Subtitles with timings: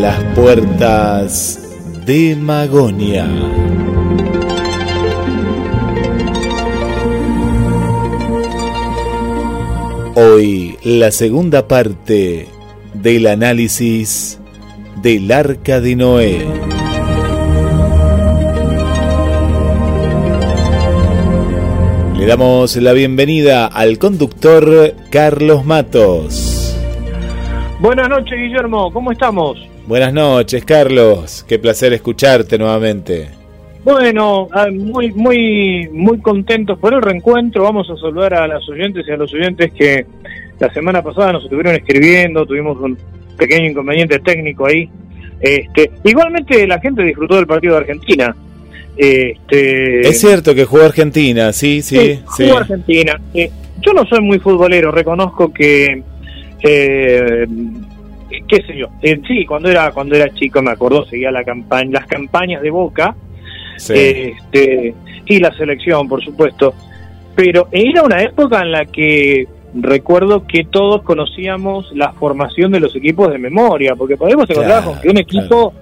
[0.00, 1.60] las puertas
[2.06, 3.26] de Magonia.
[10.14, 12.46] Hoy la segunda parte
[12.94, 14.38] del análisis
[15.02, 16.46] del arca de Noé.
[22.16, 26.76] Le damos la bienvenida al conductor Carlos Matos.
[27.80, 29.58] Buenas noches, Guillermo, ¿cómo estamos?
[29.88, 31.46] Buenas noches, Carlos.
[31.48, 33.28] Qué placer escucharte nuevamente.
[33.82, 37.62] Bueno, ah, muy, muy, muy contentos por el reencuentro.
[37.62, 40.04] Vamos a saludar a las oyentes y a los oyentes que
[40.60, 42.44] la semana pasada nos estuvieron escribiendo.
[42.44, 42.98] Tuvimos un
[43.38, 44.90] pequeño inconveniente técnico ahí.
[45.40, 48.36] Este, igualmente la gente disfrutó del partido de Argentina.
[48.94, 52.44] Este, es cierto que jugó Argentina, sí, sí, sí.
[52.44, 53.18] Jugó Argentina.
[53.32, 53.50] Eh,
[53.80, 56.02] yo no soy muy futbolero, reconozco que
[56.62, 57.46] eh,
[58.46, 61.90] qué sé yo, eh, sí, cuando era cuando era chico me acuerdo seguía la campaña,
[61.92, 63.14] las campañas de Boca
[63.76, 64.94] este,
[65.26, 66.74] y la selección, por supuesto.
[67.34, 72.94] Pero era una época en la que recuerdo que todos conocíamos la formación de los
[72.96, 75.72] equipos de memoria, porque podemos encontrar con que un equipo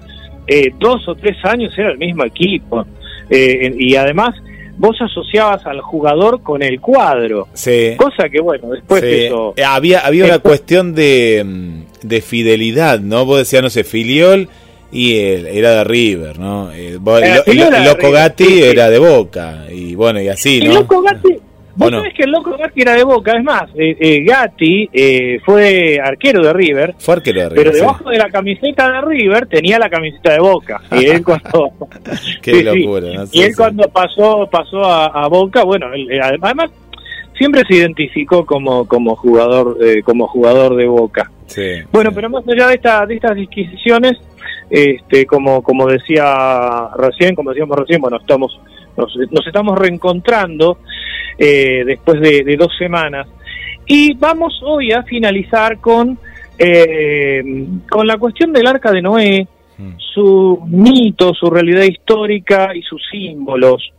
[0.47, 2.85] eh, dos o tres años era el mismo equipo.
[3.31, 4.35] Eh, y además
[4.77, 7.49] vos asociabas al jugador con el cuadro.
[7.97, 9.55] Cosa que, bueno, después eso...
[9.57, 13.25] Eh, había, había una cuestión de, mm, de fidelidad, ¿no?
[13.25, 14.49] Vos decías, no sé, filiol
[14.93, 16.73] y él era de River, ¿no?
[16.73, 16.99] Eh,
[17.47, 20.71] el, Loco Gatti era de Boca, y bueno, y así, ¿no?
[20.71, 21.39] El Loco Gatti,
[21.77, 25.39] vos sabés que el Loco Gatti era de Boca, es más, eh, eh Gatti eh,
[25.45, 29.47] fue arquero de River, fue arquero de River, pero debajo de la camiseta de River
[29.47, 31.73] tenía la camiseta de Boca, y él cuando...
[32.43, 35.87] Qué locura, Y él cuando pasó pasó a, Boca, bueno,
[36.23, 36.71] además
[37.37, 41.31] siempre se identificó como como jugador como jugador de Boca.
[41.47, 44.19] Sí, bueno, pero más allá de, esta, de estas disquisiciones,
[44.71, 48.59] este, como, como decía recién, como decíamos recién, bueno, estamos,
[48.97, 50.79] nos, estamos reencontrando
[51.39, 53.27] eh, después de, dos semanas
[53.87, 56.19] y vamos hoy a finalizar con,
[56.59, 59.47] eh, con la cuestión del arca de Noé,
[59.79, 59.91] mm.
[59.99, 63.93] su mito, su realidad histórica y sus símbolos.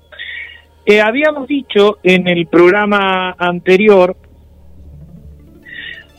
[0.86, 4.16] Eh, habíamos dicho en el programa anterior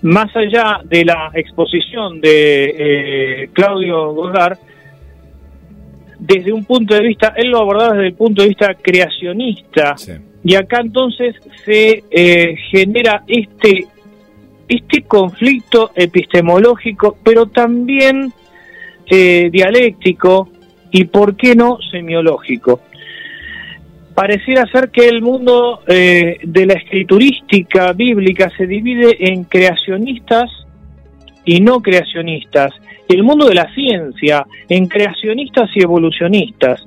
[0.02, 4.58] más allá de la exposición de eh, Claudio Godard,
[6.18, 9.94] desde un punto de vista, él lo abordaba desde el punto de vista creacionista,
[10.44, 13.86] y acá entonces se eh, genera este,
[14.68, 18.32] este conflicto epistemológico, pero también
[19.06, 20.48] eh, dialéctico
[20.90, 22.80] y, ¿por qué no, semiológico?
[24.18, 30.50] pareciera ser que el mundo eh, de la escriturística bíblica se divide en creacionistas
[31.44, 32.72] y no creacionistas,
[33.08, 36.86] el mundo de la ciencia en creacionistas y evolucionistas.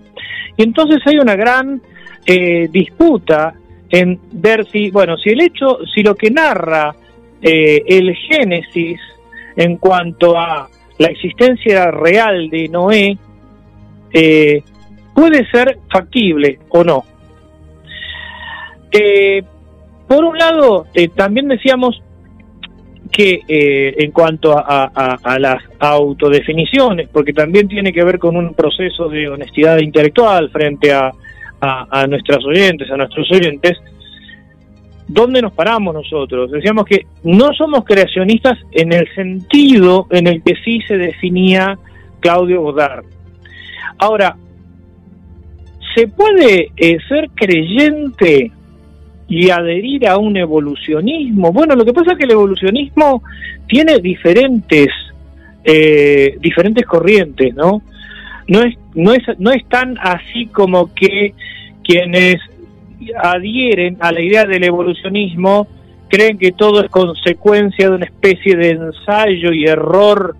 [0.55, 1.81] Y entonces hay una gran
[2.25, 3.53] eh, disputa
[3.89, 6.95] en ver si, bueno, si el hecho, si lo que narra
[7.41, 8.99] eh, el Génesis
[9.55, 13.17] en cuanto a la existencia real de Noé,
[15.13, 17.03] puede ser factible o no.
[18.91, 19.43] Eh,
[20.07, 22.01] por un lado, eh, también decíamos
[23.11, 29.09] que eh, en cuanto a, las autodefiniciones, porque también tiene que ver con un proceso
[29.09, 31.11] de honestidad intelectual frente a,
[31.59, 33.77] a, nuestras oyentes, a nuestros oyentes,
[35.07, 36.51] ¿dónde nos paramos nosotros?
[36.51, 41.77] Decíamos que no somos creacionistas en el sentido en el que sí se definía
[42.21, 43.03] Claudio Godard.
[43.97, 44.35] Ahora,
[45.95, 46.71] ¿se puede
[47.07, 48.51] ser creyente
[49.31, 51.53] y adherir a un evolucionismo.
[51.53, 53.23] Bueno, lo que pasa es que el evolucionismo
[53.65, 54.89] tiene diferentes,
[55.63, 57.81] eh, diferentes corrientes, ¿no?
[58.49, 61.33] No es, no, es, no es tan así como que
[61.81, 62.41] quienes
[63.23, 65.65] adhieren a la idea del evolucionismo
[66.09, 70.35] creen que todo es consecuencia de una especie de ensayo y error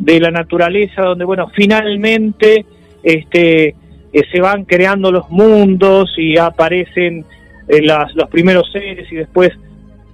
[0.00, 2.66] de la naturaleza donde bueno finalmente
[3.04, 3.76] este
[4.12, 7.24] eh, se van creando los mundos y aparecen
[7.68, 9.50] eh, los primeros seres y después,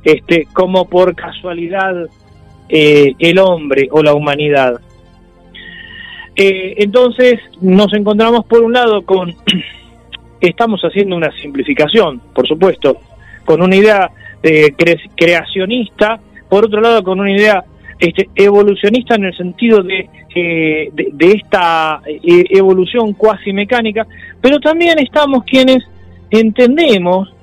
[0.05, 1.95] este, como por casualidad,
[2.69, 4.81] eh, el hombre o la humanidad.
[6.37, 9.35] Eh, entonces nos encontramos por un lado con,
[10.41, 12.99] estamos haciendo una simplificación, por supuesto,
[13.45, 14.11] con una idea
[15.17, 17.65] creacionista, por otro lado con una idea
[17.99, 24.07] este, evolucionista en el sentido de, de, esta evolución cuasi mecánica,
[24.41, 25.83] pero también estamos quienes
[26.31, 27.35] entendemos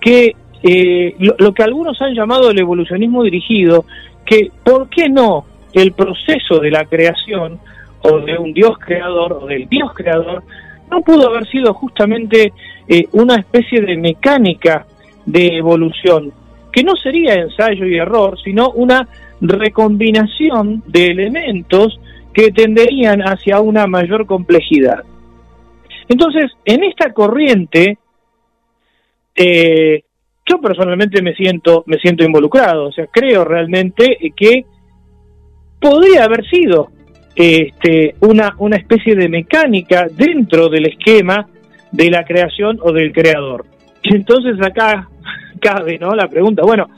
[0.00, 3.84] que eh, lo, que algunos han llamado el evolucionismo dirigido,
[4.24, 7.60] que ¿por qué no el proceso de la creación
[8.02, 10.42] o de un Dios creador o del Dios creador,
[10.90, 12.52] no pudo haber sido justamente
[12.88, 14.86] eh, una especie de mecánica
[15.24, 16.32] de evolución,
[16.72, 19.06] que no sería ensayo y error, sino una
[19.40, 22.00] recombinación de elementos
[22.32, 25.04] que tenderían hacia una mayor complejidad.
[26.08, 27.98] Entonces, en esta corriente,
[29.34, 30.02] eh,
[30.48, 34.64] yo personalmente me siento, me siento involucrado, o sea, creo realmente que
[35.80, 36.90] podría haber sido
[37.34, 41.46] este, una, una especie de mecánica dentro del esquema
[41.92, 43.64] de la creación o del creador.
[44.02, 45.08] Y entonces acá
[45.60, 46.14] cabe ¿no?
[46.14, 46.88] la pregunta, bueno,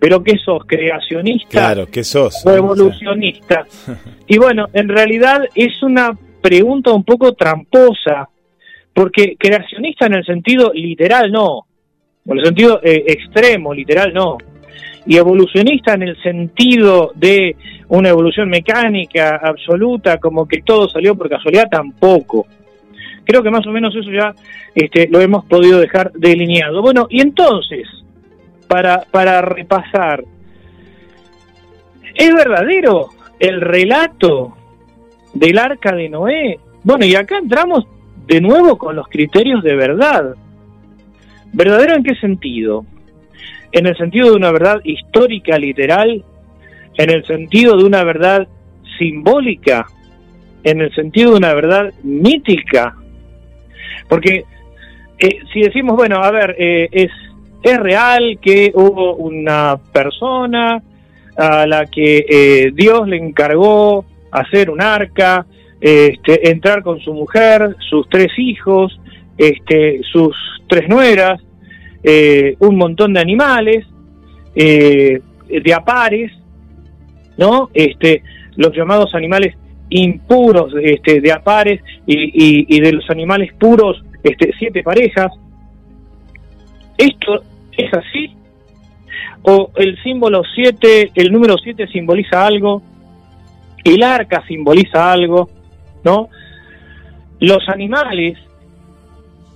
[0.00, 0.64] ¿pero qué sos?
[0.66, 1.48] ¿Creacionista?
[1.48, 2.44] Claro, ¿qué sos?
[2.46, 3.66] ¿O evolucionista?
[4.26, 8.28] y bueno, en realidad es una pregunta un poco tramposa,
[8.98, 11.66] porque creacionista en el sentido literal no,
[12.26, 14.38] en el sentido eh, extremo, literal no,
[15.06, 17.54] y evolucionista en el sentido de
[17.90, 22.48] una evolución mecánica absoluta, como que todo salió por casualidad, tampoco.
[23.22, 24.34] Creo que más o menos eso ya
[24.74, 26.82] este, lo hemos podido dejar delineado.
[26.82, 27.86] Bueno, y entonces,
[28.66, 30.24] para, para repasar,
[32.16, 34.56] ¿es verdadero el relato
[35.34, 36.58] del arca de Noé?
[36.82, 37.86] Bueno, y acá entramos
[38.28, 40.34] de nuevo con los criterios de verdad.
[41.52, 42.84] ¿Verdadero en qué sentido?
[43.72, 46.22] En el sentido de una verdad histórica, literal,
[46.96, 48.46] en el sentido de una verdad
[48.98, 49.86] simbólica,
[50.62, 52.94] en el sentido de una verdad mítica.
[54.08, 54.44] Porque
[55.18, 57.10] eh, si decimos, bueno, a ver, eh, es,
[57.62, 60.82] es real que hubo una persona
[61.34, 65.46] a la que eh, Dios le encargó hacer un arca,
[65.80, 69.00] este, entrar con su mujer, sus tres hijos,
[69.36, 70.36] este, sus
[70.68, 71.40] tres nueras,
[72.60, 73.86] un montón de animales,
[74.54, 76.32] de apares,
[77.36, 77.70] ¿no?
[77.72, 78.22] Este,
[78.56, 79.54] los llamados animales
[79.90, 85.32] impuros este, de apares y, y, de los animales puros, este, siete parejas.
[86.98, 87.42] ¿Esto
[87.76, 88.34] es así?
[89.42, 92.82] ¿O el símbolo 7, el número 7 simboliza algo?
[93.84, 95.48] ¿El arca simboliza algo?
[96.04, 96.28] ¿No?
[97.40, 98.38] Los animales.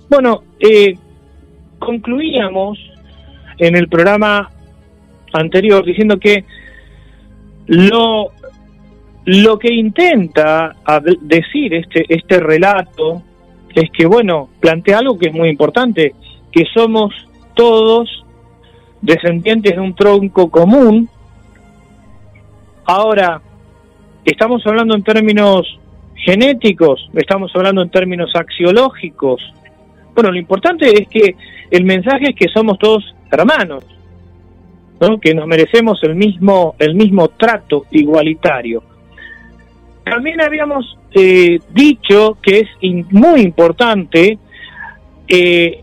[0.09, 0.97] Bueno, eh,
[1.79, 2.77] concluíamos
[3.57, 4.49] en el programa
[5.33, 6.45] anterior diciendo que
[7.67, 8.31] lo,
[9.25, 10.75] lo que intenta
[11.21, 13.23] decir este, este relato
[13.73, 16.13] es que, bueno, plantea algo que es muy importante,
[16.51, 17.13] que somos
[17.55, 18.23] todos
[19.01, 21.09] descendientes de un tronco común.
[22.85, 23.41] Ahora,
[24.25, 25.79] estamos hablando en términos
[26.23, 29.41] genéticos, estamos hablando en términos axiológicos.
[30.13, 31.35] Bueno, lo importante es que
[31.71, 33.83] el mensaje es que somos todos hermanos
[35.21, 38.83] que nos merecemos el mismo, el mismo trato igualitario.
[40.03, 42.67] También habíamos eh, dicho que es
[43.11, 44.37] muy importante
[45.27, 45.81] eh,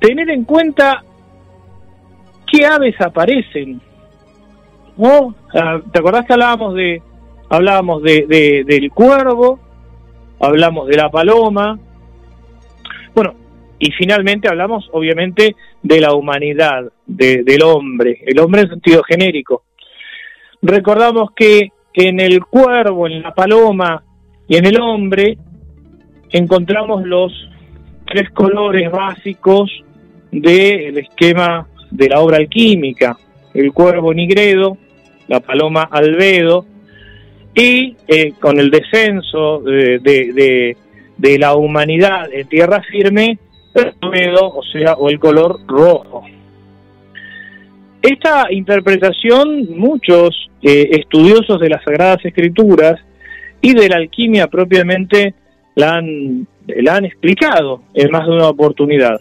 [0.00, 1.02] tener en cuenta
[2.50, 3.80] qué aves aparecen.
[4.96, 5.34] ¿no?
[5.52, 7.02] Ah, ¿Te acordás que hablábamos de
[7.48, 9.58] hablábamos de, del cuervo,
[10.40, 11.78] hablamos de la paloma?
[13.14, 13.34] Bueno,
[13.78, 19.64] y finalmente hablamos, obviamente, de la humanidad, del hombre, el hombre en sentido genérico.
[20.62, 24.02] Recordamos que en el cuervo, en la paloma
[24.48, 25.38] y en el hombre
[26.30, 27.32] encontramos los
[28.06, 29.70] tres colores básicos
[30.30, 33.16] del esquema de la obra alquímica,
[33.54, 34.76] el cuervo nigredo,
[35.28, 36.66] la paloma albedo,
[37.54, 40.76] y eh, con el descenso de, de,
[41.16, 43.38] de, la humanidad en tierra firme,
[43.74, 46.24] el o sea, o el color rojo.
[48.02, 53.00] Esta interpretación, muchos eh, estudiosos de las Sagradas Escrituras
[53.60, 55.34] y de la alquimia propiamente
[55.74, 59.20] la han, la han explicado en más de una oportunidad.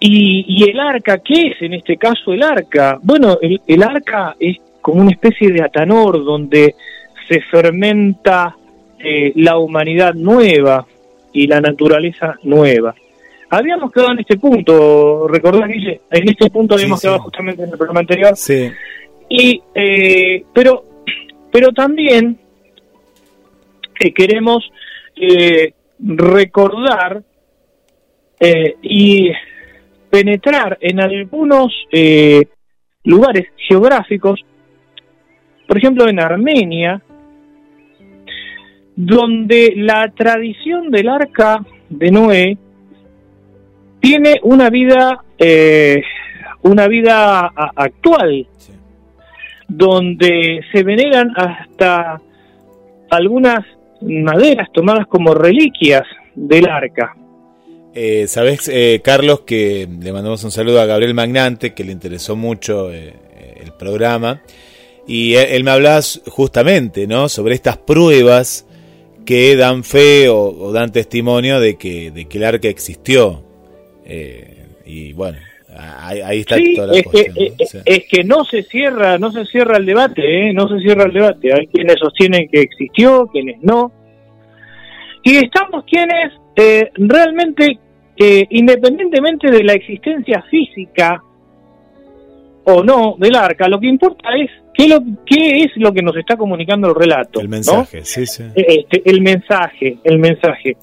[0.00, 2.98] Y, el arca, ¿qué es en este caso el arca?
[3.02, 6.74] Bueno, el, arca es como una especie de atanor donde
[7.26, 8.54] se fermenta
[8.98, 10.86] eh, la humanidad nueva,
[11.34, 12.94] y la naturaleza nueva.
[13.50, 16.00] Habíamos quedado en este punto, ¿recordás, Guille?
[16.10, 18.34] En este punto habíamos quedado justamente en el programa anterior.
[18.36, 18.70] Sí.
[19.28, 20.84] Y, eh, pero,
[21.52, 22.38] pero también
[24.00, 24.64] eh, queremos
[25.16, 27.22] eh, recordar
[28.82, 29.30] y
[30.10, 31.72] penetrar en algunos
[33.04, 34.44] lugares geográficos,
[35.66, 37.02] por ejemplo en Armenia,
[38.96, 42.58] donde la tradición del arca de Noé
[44.00, 46.02] tiene una vida, eh,
[46.62, 48.46] una vida actual,
[49.66, 52.20] donde se veneran hasta
[53.10, 53.64] algunas
[54.02, 56.02] maderas tomadas como reliquias
[56.34, 57.16] del arca.
[57.94, 62.34] Eh, Sabes, eh, Carlos, que le mandamos un saludo a Gabriel Magnante, que le interesó
[62.34, 63.14] mucho eh,
[63.62, 64.42] el programa,
[65.06, 67.28] y él, me hablaba justamente, ¿no?
[67.28, 68.66] Sobre estas pruebas
[69.26, 73.42] que dan fe o, dan testimonio de que, de que el arca existió.
[74.04, 75.38] Eh, y bueno,
[75.76, 77.52] ahí, está toda la es Que,
[77.84, 81.52] es, que no se cierra, no se cierra el debate, no se cierra el debate.
[81.52, 83.92] Hay quienes sostienen que existió, quienes no.
[85.22, 86.32] Y estamos quienes
[86.94, 87.78] realmente
[88.16, 91.22] independientemente de la existencia física
[92.64, 96.16] o no del arca, lo que importa es qué, lo, qué es lo que nos
[96.16, 97.40] está comunicando el relato.
[97.40, 98.44] El mensaje, sí, sí.
[98.54, 100.76] Eh, este, el mensaje, el mensaje.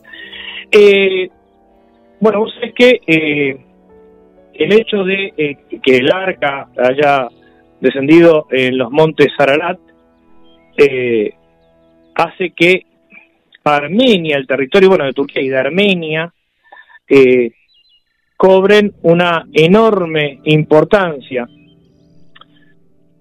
[0.72, 1.30] Eh,
[2.20, 3.58] bueno, vos sabés que eh,
[4.54, 7.28] el hecho de que el arca haya
[7.80, 9.80] descendido en los montes Ararat
[12.16, 12.86] hace que
[13.64, 16.34] Armenia, el territorio bueno de Turquía y de Armenia,
[17.08, 17.52] eh,
[18.36, 21.48] cobren una enorme importancia.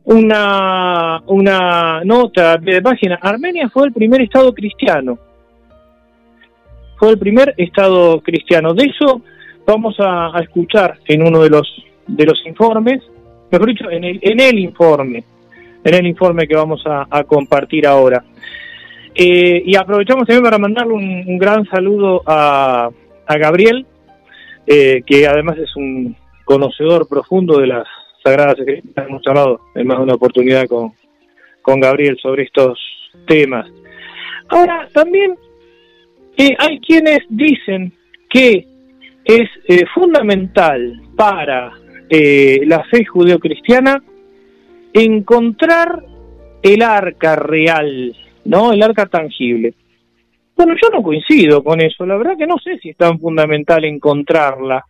[0.05, 5.19] Una, una nota de página, Armenia fue el primer estado cristiano.
[6.99, 8.75] Fue el primer estado cristiano.
[8.75, 9.23] De eso
[9.67, 11.69] vamos a, escuchar en uno de los,
[12.07, 13.03] de los informes,
[13.51, 15.25] mejor dicho, en el, en el informe,
[15.85, 18.25] en el informe que vamos a, compartir ahora.
[19.15, 22.91] Eh, y aprovechamos también para mandarle un gran saludo a,
[23.31, 23.87] a Gabriel,
[24.67, 27.87] eh, que además es un conocedor profundo de las
[28.23, 29.07] Sagradas Escrituras.
[29.09, 30.93] Hemos hablado en más de una oportunidad con,
[31.63, 32.79] con Gabriel sobre estos
[33.27, 33.71] temas.
[34.49, 35.37] Ahora, también
[36.37, 37.93] eh, hay quienes dicen
[38.29, 38.67] que
[39.25, 41.73] es eh, fundamental para
[42.13, 44.03] la fe judeocristiana
[44.93, 46.03] encontrar
[46.63, 48.73] el arca real, ¿no?
[48.73, 49.75] El arca tangible.
[50.57, 53.85] Bueno, yo no coincido con eso, la verdad que no sé si es tan fundamental
[53.85, 54.85] encontrarla,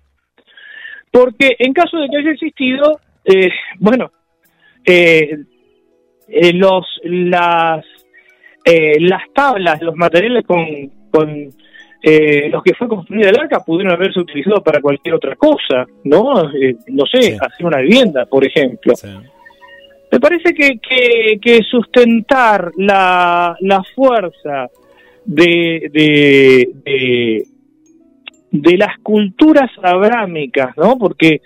[1.12, 4.10] porque en caso de que haya existido, eh, bueno,
[4.84, 5.36] eh,
[6.28, 7.84] eh, los las
[8.64, 10.64] las tablas, los materiales con,
[11.10, 11.50] con
[12.02, 16.50] los que fue construida el arca pudieron haberse utilizado para cualquier otra cosa, ¿no?
[16.88, 18.92] no sé, hacer una vivienda, por ejemplo.
[20.12, 24.68] Me parece que, que, que sustentar la, la fuerza
[25.24, 27.44] de, de,
[28.50, 30.98] de, las culturas abrámicas, ¿no?
[30.98, 31.40] Porque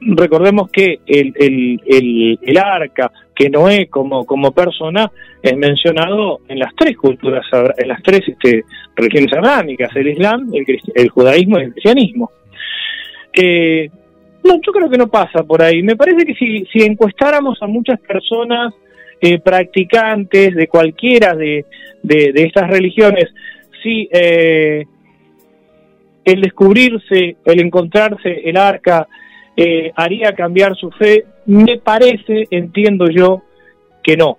[0.00, 5.10] recordemos que el, el, el, arca, que Noé como, como persona
[5.42, 8.64] es mencionado en las tres culturas, en las tres este,
[8.96, 10.64] religiones abrámicas, el Islam, el,
[10.94, 12.30] el judaísmo y el cristianismo.
[13.32, 13.90] Eh,
[14.44, 15.82] no, yo creo que no pasa por ahí.
[15.82, 18.74] Me parece que si, si encuestáramos a muchas personas
[19.20, 21.66] eh, practicantes de cualquiera de,
[22.02, 23.28] de, estas religiones,
[23.82, 24.84] si eh,
[26.24, 29.06] el descubrirse, el encontrarse el arca
[29.62, 33.42] eh, haría cambiar su fe, me parece, entiendo yo,
[34.02, 34.38] que no.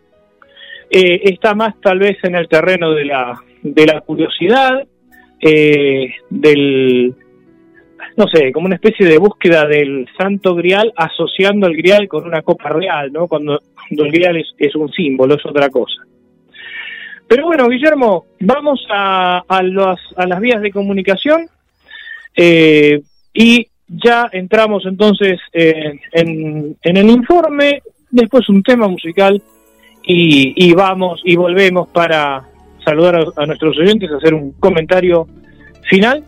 [0.89, 4.87] está más tal vez en el terreno de la, de la curiosidad,
[6.29, 7.15] del,
[8.17, 12.41] no sé, como una especie de búsqueda del santo grial asociando el grial con una
[12.41, 13.27] copa real, ¿no?
[13.27, 16.03] Cuando, el grial es, un símbolo, es otra cosa.
[17.27, 21.47] Pero bueno, Guillermo, vamos a, a, las vías de comunicación
[22.35, 23.01] eh,
[23.33, 25.99] y ya entramos entonces en,
[26.81, 29.41] en, el informe, después un tema musical
[30.03, 32.47] y, vamos y volvemos para
[32.83, 35.27] saludar a, nuestros oyentes, hacer un comentario
[35.89, 36.23] final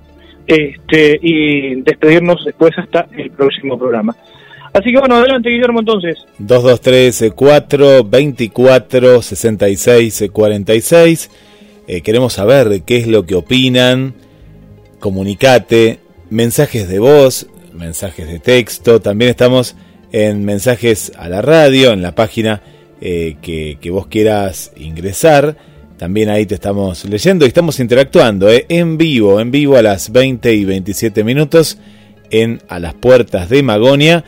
[0.45, 4.15] este, y despedirnos después hasta el próximo programa.
[4.73, 6.17] Así que bueno, adelante Guillermo entonces.
[6.39, 11.31] 223 4 24 66 46.
[12.03, 14.15] queremos saber qué es lo que opinan.
[14.99, 19.01] Comunicate, mensajes de voz, mensajes de texto.
[19.01, 19.75] También estamos
[20.11, 22.61] en mensajes a la radio, en la página
[23.01, 25.57] eh, que, vos quieras ingresar.
[25.97, 28.65] También ahí te estamos leyendo y estamos interactuando ¿eh?
[28.69, 31.77] en vivo, en vivo a las 20 y 27 minutos
[32.29, 34.23] en A las Puertas de Magonia.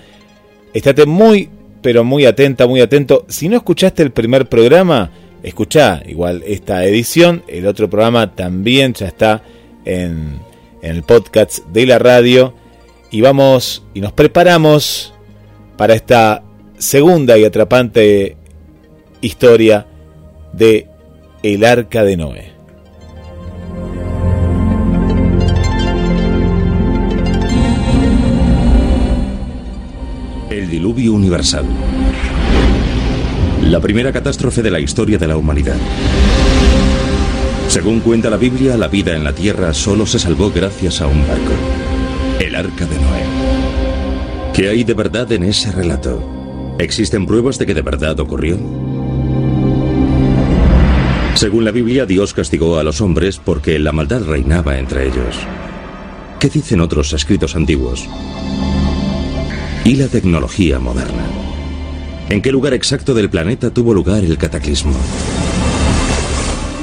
[0.73, 1.49] Estate muy,
[1.81, 3.25] pero muy atenta, muy atento.
[3.29, 5.11] Si no escuchaste el primer programa,
[5.43, 7.43] escucha igual esta edición.
[7.47, 9.41] El otro programa también ya está
[9.85, 10.39] en,
[10.81, 12.53] en el podcast de la radio.
[13.15, 15.13] Y vamos y nos preparamos
[15.77, 16.43] para esta
[16.77, 18.35] segunda y atrapante
[19.21, 19.87] historia
[20.51, 20.89] de
[21.41, 22.51] el arca de Noé.
[30.49, 31.63] El diluvio universal.
[33.63, 35.77] La primera catástrofe de la historia de la humanidad.
[37.69, 41.25] Según cuenta la Biblia, la vida en la tierra solo se salvó gracias a un
[41.25, 41.53] barco,
[42.39, 43.23] el arca de Noé.
[44.53, 46.75] ¿Qué hay de verdad en ese relato?
[46.79, 48.57] ¿Existen pruebas de que de verdad ocurrió?
[51.35, 55.35] Según la Biblia, Dios castigó a los hombres porque la maldad reinaba entre ellos.
[56.39, 58.07] ¿Qué dicen otros escritos antiguos?
[59.83, 61.25] ¿Y la tecnología moderna?
[62.29, 64.95] ¿En qué lugar exacto del planeta tuvo lugar el cataclismo?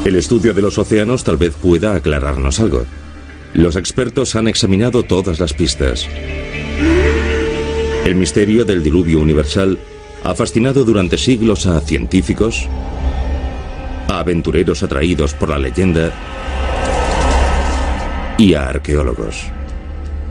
[0.04, 2.84] El estudio de los océanos tal vez pueda aclararnos algo.
[3.54, 6.08] Los expertos han examinado todas las pistas.
[8.04, 9.78] El misterio del diluvio universal
[10.24, 12.66] ha fascinado durante siglos a científicos,
[14.08, 16.12] a aventureros atraídos por la leyenda
[18.38, 19.44] y a arqueólogos.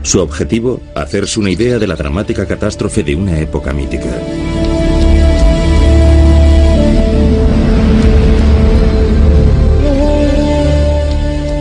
[0.02, 4.10] Su objetivo, hacerse una idea de la dramática catástrofe de una época mítica.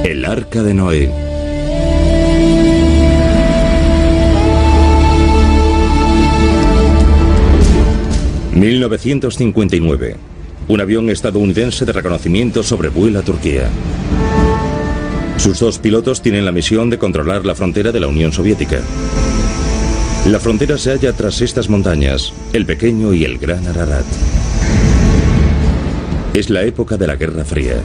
[0.04, 1.21] El Arca de Noé.
[8.54, 10.16] ...1959...
[10.68, 13.68] Un avión estadounidense de reconocimiento sobrevuela Turquía.
[15.38, 18.80] Sus dos pilotos tienen la misión de controlar la frontera de la Unión Soviética.
[20.28, 24.06] La frontera se halla tras estas montañas, el pequeño y el gran Ararat.
[26.36, 27.78] Es la época de la Guerra Fría.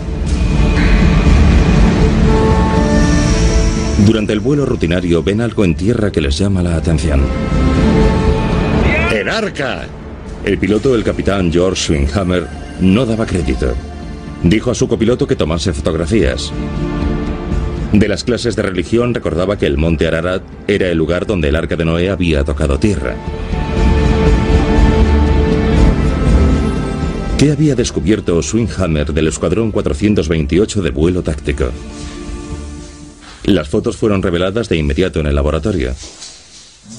[4.04, 7.22] Durante el vuelo rutinario ven algo en tierra que les llama la atención.
[9.10, 9.86] ¡El arca!
[10.46, 12.46] El piloto, el capitán George Swinghammer,
[12.80, 13.74] no daba crédito.
[14.44, 16.52] Dijo a su copiloto que tomase fotografías.
[17.92, 21.56] De las clases de religión recordaba que el monte Ararat era el lugar donde el
[21.56, 23.16] arca de Noé había tocado tierra.
[27.38, 31.72] ¿Qué había descubierto Swinghammer del Escuadrón 428 de vuelo táctico?
[33.42, 35.92] Las fotos fueron reveladas de inmediato en el laboratorio.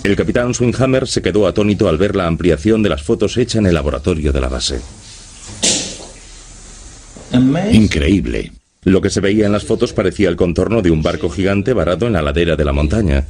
[0.04, 3.66] El capitán Swinghammer se quedó atónito al ver la ampliación de las fotos hecha en
[3.66, 4.80] el laboratorio de la base.
[7.72, 8.52] Increíble.
[8.84, 12.08] Lo que se veía en las fotos parecía el contorno de un barco gigante varado
[12.08, 13.26] en la ladera de la montaña.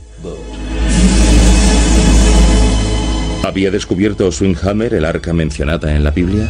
[3.43, 6.47] ¿Había descubierto Swinghammer el arca mencionada en la Biblia?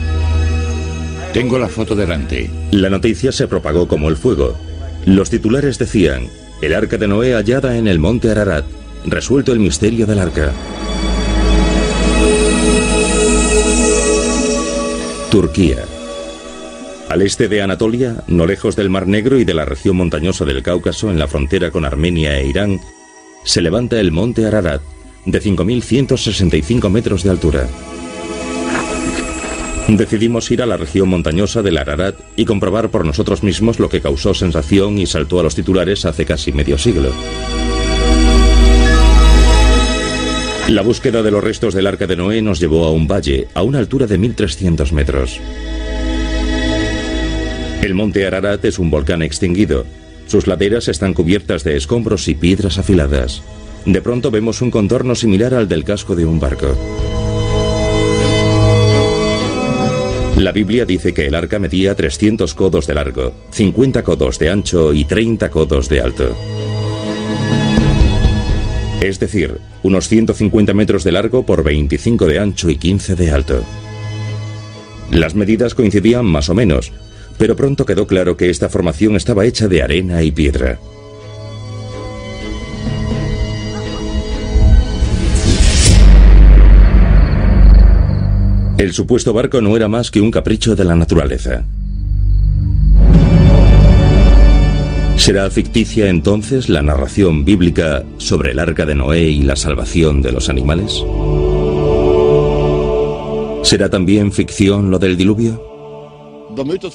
[1.32, 2.50] Tengo la foto delante.
[2.72, 4.58] La noticia se propagó como el fuego.
[5.06, 6.28] Los titulares decían,
[6.62, 8.66] el arca de Noé hallada en el monte Ararat.
[9.10, 10.52] Resuelto el misterio del arca.
[15.32, 15.86] Turquía.
[17.08, 20.62] Al este de Anatolia, no lejos del Mar Negro y de la región montañosa del
[20.62, 22.82] Cáucaso, en la frontera con Armenia e Irán,
[23.46, 24.82] se levanta el monte Ararat,
[25.26, 27.70] de 5.165 metros de altura.
[29.88, 34.02] Decidimos ir a la región montañosa del Ararat y comprobar por nosotros mismos lo que
[34.02, 37.14] causó sensación y saltó a los titulares hace casi medio siglo.
[40.70, 43.64] La búsqueda de los restos del arca de Noé nos llevó a un valle, a
[43.64, 45.40] una altura de 1.300 metros.
[47.82, 49.86] El monte Ararat es un volcán extinguido.
[50.26, 53.44] Sus laderas están cubiertas de escombros y piedras afiladas.
[53.86, 56.76] De pronto vemos un contorno similar al del casco de un barco.
[60.38, 64.94] La Biblia dice que el arca medía 300 codos de largo, 50 codos de ancho
[64.94, 66.36] y 30 codos de alto.
[69.02, 73.64] Es decir, unos 150 metros de largo por 25 de ancho y 15 de alto.
[75.12, 76.92] Las medidas coincidían más o menos,
[77.38, 80.80] pero pronto quedó claro que esta formación estaba hecha de arena y piedra.
[88.78, 91.66] El supuesto barco no era más que un capricho de la naturaleza.
[95.28, 100.32] ¿Será ficticia entonces la narración bíblica sobre el arca de Noé y la salvación de
[100.32, 101.04] los animales?
[103.62, 105.62] ¿Será también ficción lo del diluvio?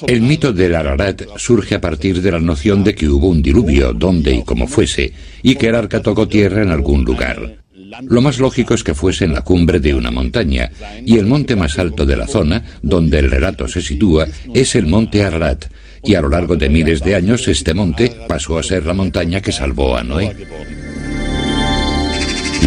[0.07, 3.93] El mito del Ararat surge a partir de la noción de que hubo un diluvio,
[3.93, 7.59] donde y como fuese, y que el arca tocó tierra en algún lugar.
[8.01, 10.71] Lo más lógico es que fuese en la cumbre de una montaña,
[11.05, 14.87] y el monte más alto de la zona, donde el relato se sitúa, es el
[14.87, 15.65] monte Ararat,
[16.03, 19.41] y a lo largo de miles de años este monte pasó a ser la montaña
[19.41, 20.35] que salvó a Noé.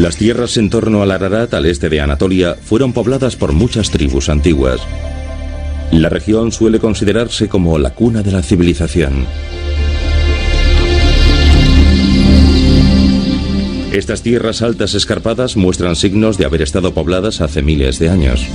[0.01, 4.29] Las tierras en torno al Ararat, al este de Anatolia, fueron pobladas por muchas tribus
[4.29, 4.81] antiguas.
[5.91, 9.27] La región suele considerarse como la cuna de la civilización.
[13.93, 18.47] Estas tierras altas escarpadas muestran signos de haber estado pobladas hace miles de años.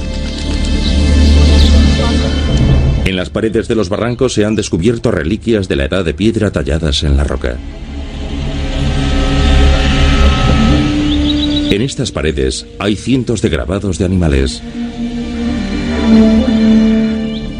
[3.21, 7.03] Las paredes de los barrancos se han descubierto reliquias de la edad de piedra talladas
[7.03, 7.55] en la roca.
[11.69, 14.63] En estas paredes hay cientos de grabados de animales.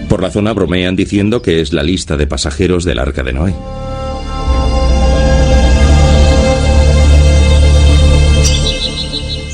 [0.10, 3.54] Por la zona bromean diciendo que es la lista de pasajeros del arca de Noé.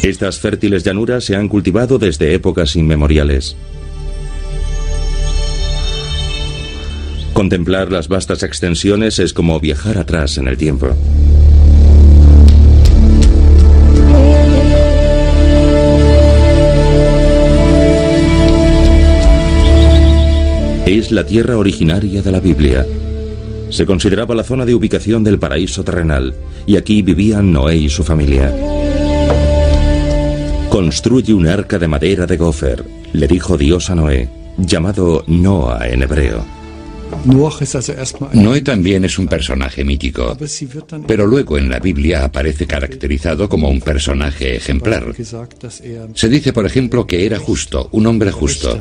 [0.04, 3.58] Estas fértiles llanuras se han cultivado desde épocas inmemoriales.
[7.38, 10.88] Contemplar las vastas extensiones es como viajar atrás en el tiempo.
[20.88, 22.84] Es la tierra originaria de la Biblia.
[23.70, 26.34] Se consideraba la zona de ubicación del paraíso terrenal,
[26.66, 28.52] y aquí vivían Noé y su familia.
[30.72, 36.02] Construye un arca de madera de gofer, le dijo Dios a Noé, llamado Noah en
[36.02, 36.57] hebreo.
[38.34, 40.38] Noé también es un personaje mítico,
[41.06, 45.14] pero luego en la Biblia aparece caracterizado como un personaje ejemplar.
[46.14, 48.80] Se dice, por ejemplo, que era justo, un hombre justo.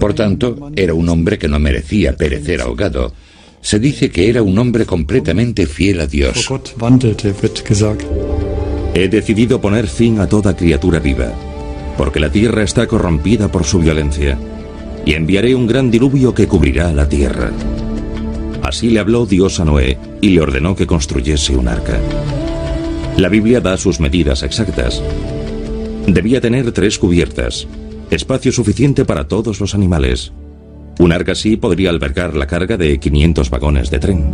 [0.00, 3.12] Por tanto, era un hombre que no merecía perecer ahogado.
[3.60, 6.48] Se dice que era un hombre completamente fiel a Dios.
[8.94, 11.32] He decidido poner fin a toda criatura viva,
[11.96, 14.38] porque la tierra está corrompida por su violencia,
[15.06, 17.50] y enviaré un gran diluvio que cubrirá la tierra.
[18.62, 21.98] Así le habló Dios a Noé y le ordenó que construyese un arca.
[23.16, 25.02] La Biblia da sus medidas exactas.
[26.06, 27.68] Debía tener tres cubiertas,
[28.10, 30.32] espacio suficiente para todos los animales.
[30.98, 34.30] Un arca así podría albergar la carga de 500 vagones de tren.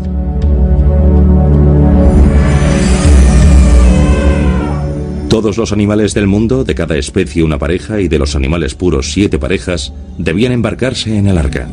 [5.30, 9.12] Todos los animales del mundo, de cada especie una pareja y de los animales puros
[9.12, 11.68] siete parejas, debían embarcarse en el arca.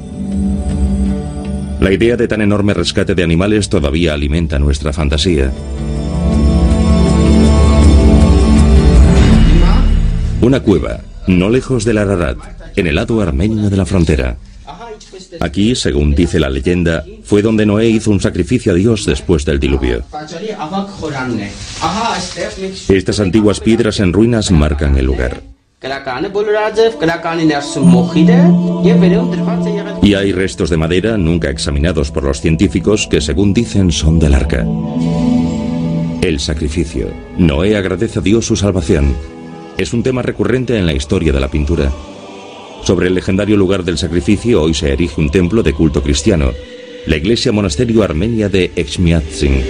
[1.80, 5.52] La idea de tan enorme rescate de animales todavía alimenta nuestra fantasía.
[10.40, 12.38] Una cueva, no lejos del Ararat,
[12.76, 14.38] en el lado armenio de la frontera.
[15.40, 19.60] Aquí, según dice la leyenda, fue donde Noé hizo un sacrificio a Dios después del
[19.60, 20.04] diluvio.
[22.90, 25.42] Estas antiguas piedras en ruinas marcan el lugar.
[30.02, 34.34] Y hay restos de madera nunca examinados por los científicos que según dicen son del
[34.34, 34.66] arca.
[36.22, 37.12] El sacrificio.
[37.38, 39.16] Noé agradece a Dios su salvación
[39.78, 41.92] es un tema recurrente en la historia de la pintura.
[42.84, 46.52] Sobre el legendario lugar del sacrificio hoy se erige un templo de culto cristiano,
[47.08, 49.64] la iglesia monasterio armenia de Exmiatzin.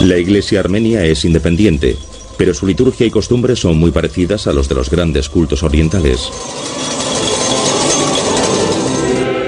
[0.00, 1.96] La iglesia armenia es independiente,
[2.36, 6.28] pero su liturgia y costumbres son muy parecidas a los de los grandes cultos orientales.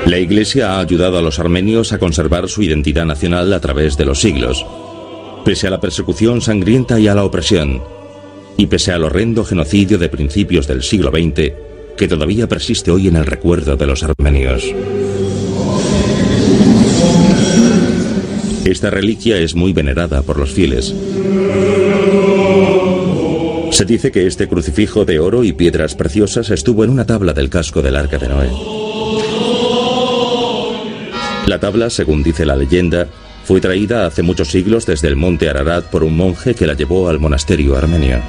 [0.06, 4.04] La Iglesia ha ayudado a los armenios a conservar su identidad nacional a través de
[4.04, 4.64] los siglos,
[5.44, 7.82] pese a la persecución sangrienta y a la opresión,
[8.56, 11.71] y pese al horrendo genocidio de principios del siglo XX
[12.02, 14.64] que todavía persiste hoy en el recuerdo de los armenios.
[18.64, 20.92] Esta reliquia es muy venerada por los fieles.
[23.70, 27.48] Se dice que este crucifijo de oro y piedras preciosas estuvo en una tabla del
[27.48, 28.50] casco del arca de Noé.
[31.46, 33.06] La tabla, según dice la leyenda,
[33.44, 37.08] fue traída hace muchos siglos desde el monte Ararat por un monje que la llevó
[37.08, 38.20] al monasterio armenio.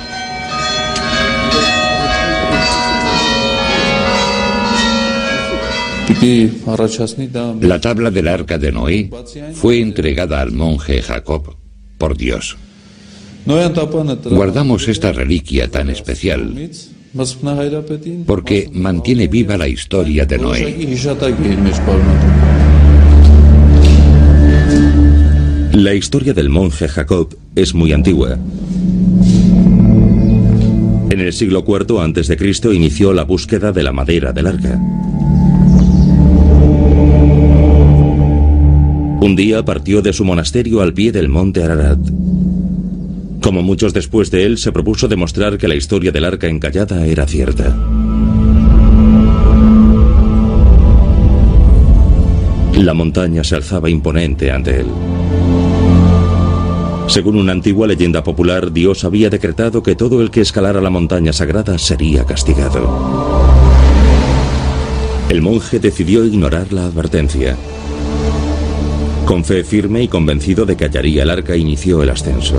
[7.62, 9.10] La tabla del arca de Noé
[9.54, 11.56] fue entregada al monje Jacob
[11.98, 12.58] por Dios.
[13.46, 16.70] Guardamos esta reliquia tan especial
[18.26, 20.98] porque mantiene viva la historia de Noé.
[25.74, 28.38] La historia del monje Jacob es muy antigua.
[31.10, 32.74] En el siglo IV a.C.
[32.74, 34.80] inició la búsqueda de la madera del arca.
[39.24, 41.98] Un día partió de su monasterio al pie del monte Ararat.
[43.42, 47.26] Como muchos después de él, se propuso demostrar que la historia del arca encallada era
[47.26, 47.74] cierta.
[52.76, 54.88] La montaña se alzaba imponente ante él.
[57.08, 61.32] Según una antigua leyenda popular, Dios había decretado que todo el que escalara la montaña
[61.32, 62.90] sagrada sería castigado.
[65.30, 67.56] El monje decidió ignorar la advertencia.
[69.26, 72.56] Con fe firme y convencido de que hallaría el arca, inició el ascenso.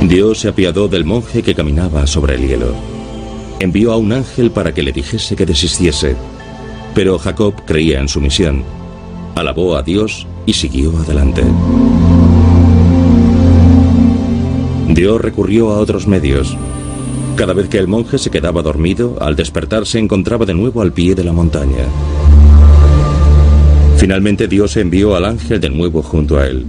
[0.00, 2.74] Dios se apiadó del monje que caminaba sobre el hielo.
[3.60, 6.16] Envió a un ángel para que le dijese que desistiese,
[6.94, 8.64] pero Jacob creía en su misión.
[9.34, 11.42] Alabó a Dios y siguió adelante.
[14.88, 16.56] Dios recurrió a otros medios.
[17.36, 20.92] Cada vez que el monje se quedaba dormido, al despertar se encontraba de nuevo al
[20.92, 21.86] pie de la montaña.
[24.02, 26.66] Finalmente Dios envió al ángel de nuevo junto a él.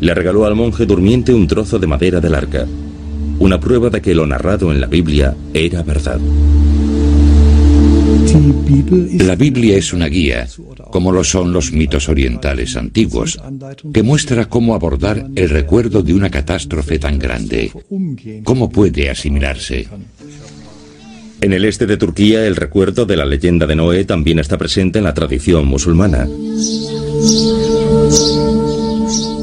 [0.00, 2.64] Le regaló al monje durmiente un trozo de madera del arca,
[3.40, 6.20] una prueba de que lo narrado en la Biblia era verdad.
[9.18, 10.46] La Biblia es una guía,
[10.92, 13.36] como lo son los mitos orientales antiguos,
[13.92, 17.72] que muestra cómo abordar el recuerdo de una catástrofe tan grande.
[18.44, 19.88] ¿Cómo puede asimilarse?
[21.40, 24.98] En el este de Turquía, el recuerdo de la leyenda de Noé también está presente
[24.98, 26.26] en la tradición musulmana.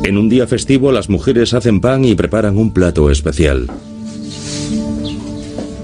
[0.03, 3.67] En un día festivo, las mujeres hacen pan y preparan un plato especial.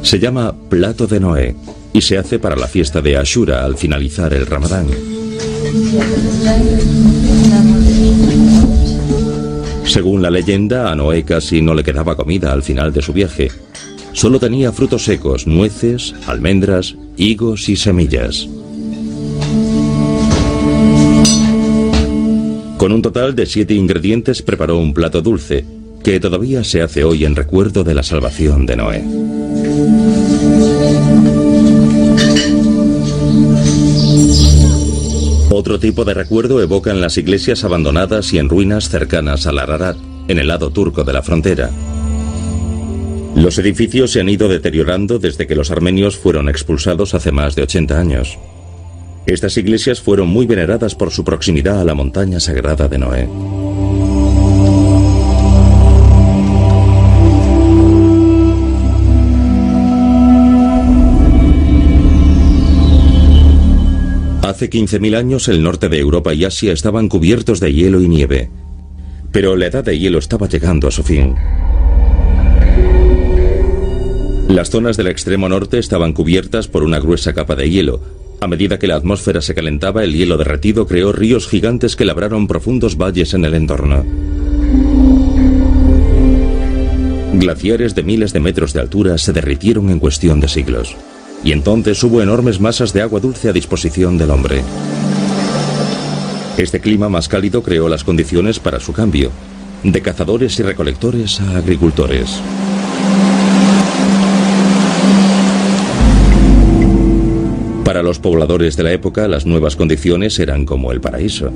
[0.02, 1.56] Se llama plato de Noé
[1.94, 4.88] y se hace para la fiesta de Ashura al finalizar el Ramadán.
[9.86, 13.50] Según la leyenda, a Noé casi no le quedaba comida al final de su viaje.
[14.14, 18.48] Solo tenía frutos secos, nueces, almendras, higos y semillas.
[22.78, 25.66] Con un total de siete ingredientes preparó un plato dulce,
[26.04, 29.04] que todavía se hace hoy en recuerdo de la salvación de Noé.
[35.52, 40.40] Otro tipo de recuerdo evocan las iglesias abandonadas y en ruinas cercanas al Ararat, en
[40.40, 41.70] el lado turco de la frontera.
[43.36, 47.64] Los edificios se han ido deteriorando desde que los armenios fueron expulsados hace más de
[47.64, 48.38] 80 años.
[49.26, 53.30] Estas iglesias fueron muy veneradas por su proximidad a la montaña sagrada de Noé.
[64.42, 68.50] Hace 15.000 años el norte de Europa y Asia estaban cubiertos de hielo y nieve,
[69.32, 71.36] pero la edad de hielo estaba llegando a su fin.
[74.50, 78.02] Las zonas del extremo norte estaban cubiertas por una gruesa capa de hielo.
[78.42, 82.48] A medida que la atmósfera se calentaba, el hielo derretido creó ríos gigantes que labraron
[82.48, 84.04] profundos valles en el entorno.
[87.36, 90.96] Glaciares de miles de metros de altura se derritieron en cuestión de siglos
[91.44, 94.64] y entonces hubo enormes masas de agua dulce a disposición del hombre.
[96.58, 99.30] Este clima más cálido creó las condiciones para su cambio,
[99.84, 102.42] de cazadores y recolectores a agricultores.
[108.00, 111.52] Para los pobladores de la época, las nuevas condiciones eran como el paraíso.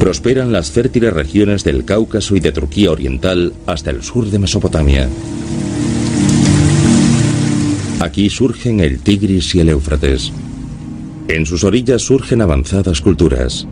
[0.00, 5.08] Prosperan las fértiles regiones del Cáucaso y de Turquía Oriental hasta el sur de Mesopotamia.
[8.00, 10.32] Aquí surgen el Tigris y el Éufrates.
[11.28, 13.68] En sus orillas surgen avanzadas culturas.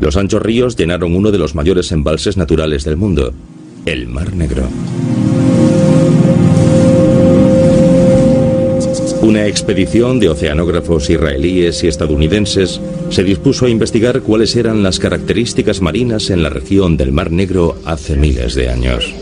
[0.00, 3.34] Los anchos ríos llenaron uno de los mayores embalses naturales del mundo,
[3.86, 4.68] el Mar Negro.
[9.22, 15.80] Una expedición de oceanógrafos israelíes y estadounidenses se dispuso a investigar cuáles eran las características
[15.80, 19.14] marinas en la región del Mar Negro hace miles de años.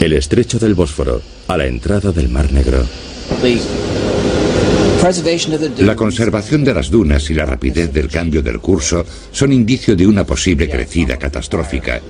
[0.00, 2.84] El estrecho del Bósforo, a la entrada del Mar Negro.
[5.78, 10.08] La conservación de las dunas y la rapidez del cambio del curso son indicio de
[10.08, 12.00] una posible crecida catastrófica.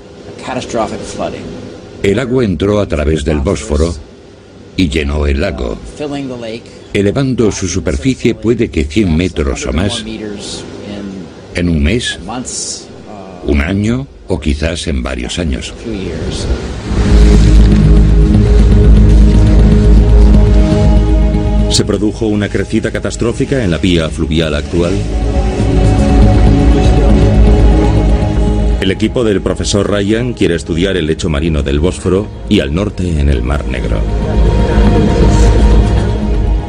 [2.02, 3.94] El agua entró a través del Bósforo
[4.76, 5.76] y llenó el lago,
[6.92, 10.04] elevando su superficie puede que 100 metros o más
[11.54, 12.18] en un mes,
[13.44, 15.74] un año o quizás en varios años.
[21.70, 24.92] ¿Se produjo una crecida catastrófica en la vía fluvial actual?
[28.80, 33.20] El equipo del profesor Ryan quiere estudiar el lecho marino del Bósforo y al norte
[33.20, 34.00] en el Mar Negro.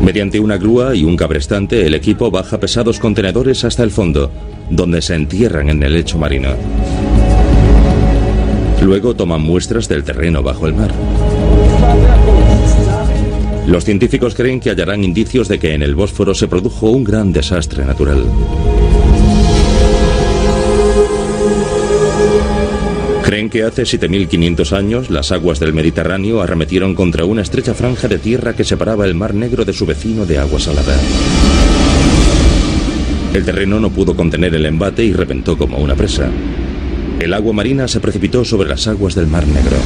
[0.01, 4.31] Mediante una grúa y un cabrestante, el equipo baja pesados contenedores hasta el fondo,
[4.71, 6.49] donde se entierran en el lecho marino.
[8.81, 10.91] Luego toman muestras del terreno bajo el mar.
[13.67, 17.31] Los científicos creen que hallarán indicios de que en el Bósforo se produjo un gran
[17.31, 18.23] desastre natural.
[23.39, 28.17] Creen que hace 7.500 años las aguas del Mediterráneo arremetieron contra una estrecha franja de
[28.17, 30.93] tierra que separaba el Mar Negro de su vecino de agua salada.
[33.33, 36.29] El terreno no pudo contener el embate y reventó como una presa.
[37.17, 39.77] El agua marina se precipitó sobre las aguas del Mar Negro.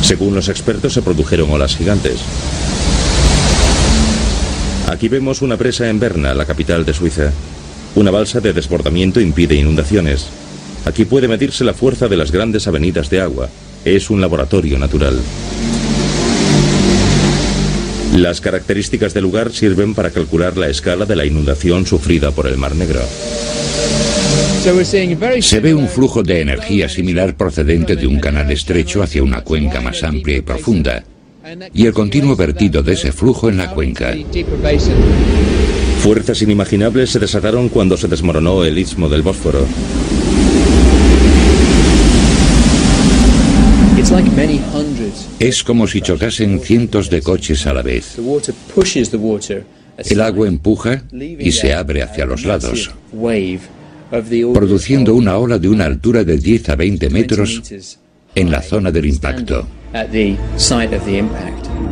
[0.00, 2.18] Según los expertos, se produjeron olas gigantes.
[4.86, 7.30] Aquí vemos una presa en Berna, la capital de Suiza.
[7.94, 10.30] Una balsa de desbordamiento impide inundaciones.
[10.88, 13.50] Aquí puede medirse la fuerza de las grandes avenidas de agua.
[13.84, 15.20] Es un laboratorio natural.
[18.16, 22.56] Las características del lugar sirven para calcular la escala de la inundación sufrida por el
[22.56, 23.02] Mar Negro.
[25.42, 29.82] Se ve un flujo de energía similar procedente de un canal estrecho hacia una cuenca
[29.82, 31.04] más amplia y profunda,
[31.74, 34.14] y el continuo vertido de ese flujo en la cuenca.
[36.02, 39.66] Fuerzas inimaginables se desataron cuando se desmoronó el istmo del Bósforo.
[45.40, 48.16] Es como si chocasen cientos de coches a la vez.
[50.08, 52.90] El agua empuja y se abre hacia los lados,
[54.54, 57.62] produciendo una ola de una altura de 10 a 20 metros
[58.36, 59.66] en la zona del impacto.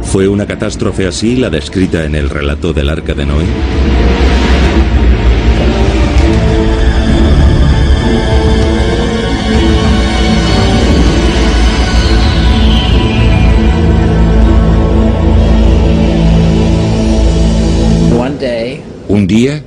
[0.02, 3.44] ¿Fue una catástrofe así la descrita en el relato del Arca de Noé?
[19.16, 19.62] Un día,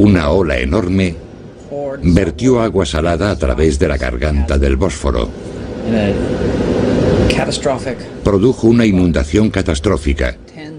[0.00, 1.16] una ola enorme
[2.02, 5.30] vertió agua salada a través de la garganta del Bósforo.
[8.22, 10.36] Produjo una inundación catastrófica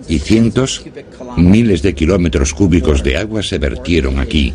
[0.07, 0.83] y cientos,
[1.37, 4.53] miles de kilómetros cúbicos de agua se vertieron aquí,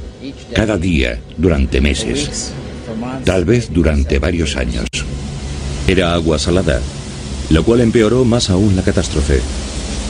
[0.54, 2.52] cada día, durante meses,
[3.24, 4.86] tal vez durante varios años.
[5.88, 6.80] Era agua salada,
[7.50, 9.40] lo cual empeoró más aún la catástrofe.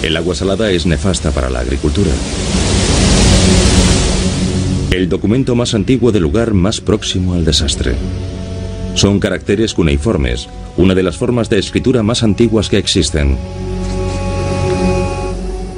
[0.02, 2.10] El agua salada es nefasta para la agricultura.
[4.96, 7.94] El documento más antiguo del lugar más próximo al desastre.
[8.94, 13.36] Son caracteres cuneiformes, una de las formas de escritura más antiguas que existen.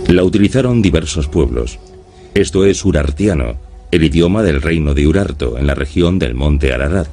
[0.06, 1.80] La utilizaron diversos pueblos.
[2.32, 3.56] Esto es urartiano,
[3.90, 7.08] el idioma del reino de Urarto, en la región del monte Ararat.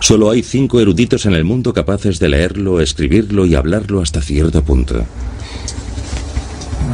[0.00, 4.64] Solo hay cinco eruditos en el mundo capaces de leerlo, escribirlo y hablarlo hasta cierto
[4.64, 5.04] punto.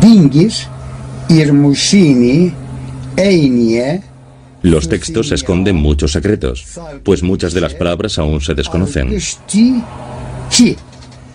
[0.00, 0.68] Dingis,
[4.64, 6.64] los textos esconden muchos secretos,
[7.02, 9.14] pues muchas de las palabras aún se desconocen.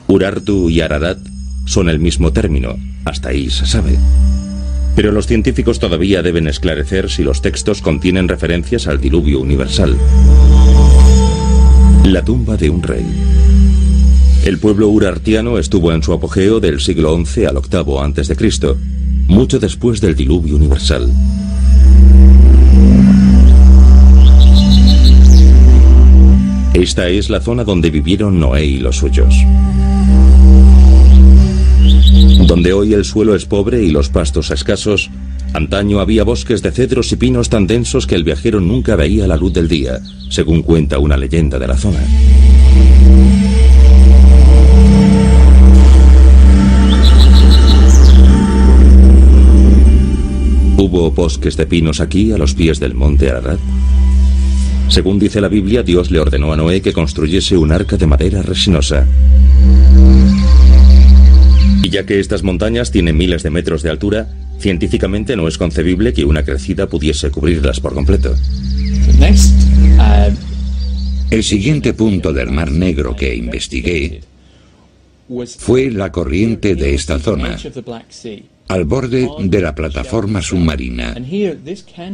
[0.08, 1.20] Urartu y Ararat
[1.66, 2.76] son el mismo término,
[3.06, 4.00] hasta ahí se sabe.
[4.96, 9.96] Pero los científicos todavía deben esclarecer si los textos contienen referencias al diluvio universal.
[12.06, 13.06] La tumba de un rey.
[14.44, 18.36] El pueblo urartiano estuvo en su apogeo del siglo XI al VIII a.C.,
[19.30, 21.10] mucho después del diluvio universal.
[26.74, 29.34] Esta es la zona donde vivieron Noé y los suyos.
[32.48, 35.10] Donde hoy el suelo es pobre y los pastos escasos,
[35.54, 39.38] antaño había bosques de cedros y pinos tan densos que el viajero nunca veía la
[39.38, 42.00] luz del día, según cuenta una leyenda de la zona.
[50.80, 53.60] ¿Hubo bosques de pinos aquí a los pies del monte Ararat?
[54.88, 58.42] Según dice la Biblia, Dios le ordenó a Noé que construyese un arca de madera
[58.42, 59.06] resinosa.
[61.84, 66.14] Y ya que estas montañas tienen miles de metros de altura, científicamente no es concebible
[66.14, 68.34] que una crecida pudiese cubrirlas por completo.
[69.20, 70.34] Uh,
[71.30, 74.22] El siguiente punto del Mar Negro que investigué
[75.58, 77.58] fue la corriente de esta zona
[78.70, 81.16] al borde de la plataforma submarina.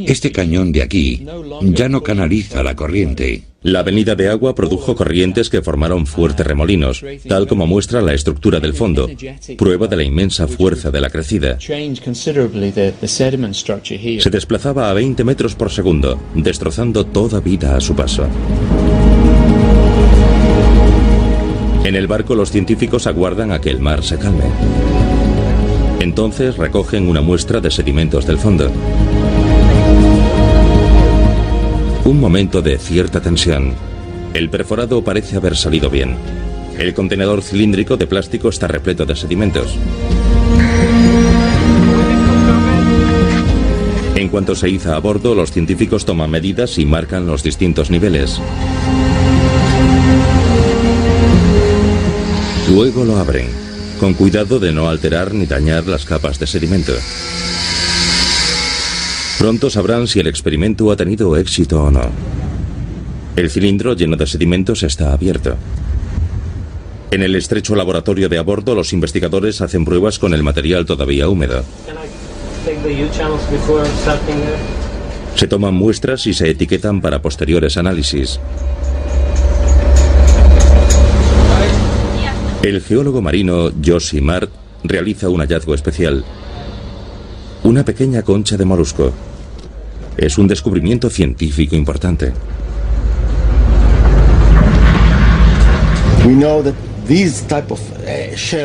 [0.07, 1.23] Este cañón de aquí
[1.61, 3.43] ya no canaliza la corriente.
[3.61, 8.59] La avenida de agua produjo corrientes que formaron fuertes remolinos, tal como muestra la estructura
[8.59, 9.09] del fondo,
[9.57, 11.57] prueba de la inmensa fuerza de la crecida.
[11.59, 11.89] Se
[14.29, 18.27] desplazaba a 20 metros por segundo, destrozando toda vida a su paso.
[21.83, 24.45] En el barco los científicos aguardan a que el mar se calme.
[26.05, 28.71] Entonces recogen una muestra de sedimentos del fondo.
[32.03, 33.73] Un momento de cierta tensión.
[34.35, 36.15] El perforado parece haber salido bien.
[36.77, 39.79] El contenedor cilíndrico de plástico está repleto de sedimentos.
[44.13, 48.39] En cuanto se iza a bordo, los científicos toman medidas y marcan los distintos niveles.
[52.69, 53.64] Luego lo abren
[53.99, 56.93] con cuidado de no alterar ni dañar las capas de sedimento.
[59.37, 62.09] Pronto sabrán si el experimento ha tenido éxito o no.
[63.35, 65.55] El cilindro lleno de sedimentos está abierto.
[67.11, 71.29] En el estrecho laboratorio de a bordo, los investigadores hacen pruebas con el material todavía
[71.29, 71.63] húmedo.
[75.35, 78.39] Se toman muestras y se etiquetan para posteriores análisis.
[82.65, 84.49] El geólogo marino Josie Mart
[84.83, 86.25] realiza un hallazgo especial.
[87.61, 89.13] Una pequeña concha de molusco.
[90.17, 92.33] Es un descubrimiento científico importante.
[96.25, 96.63] Uh,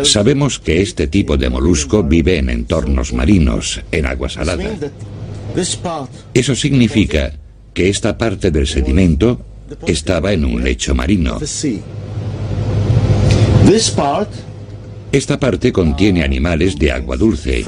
[0.05, 4.65] Sabemos que este tipo de molusco vive en entornos marinos, en agua salada.
[6.33, 7.35] Eso significa
[7.75, 9.43] que esta parte del sedimento
[9.87, 11.39] estaba en un lecho marino.
[15.13, 17.65] Esta parte contiene animales de agua dulce.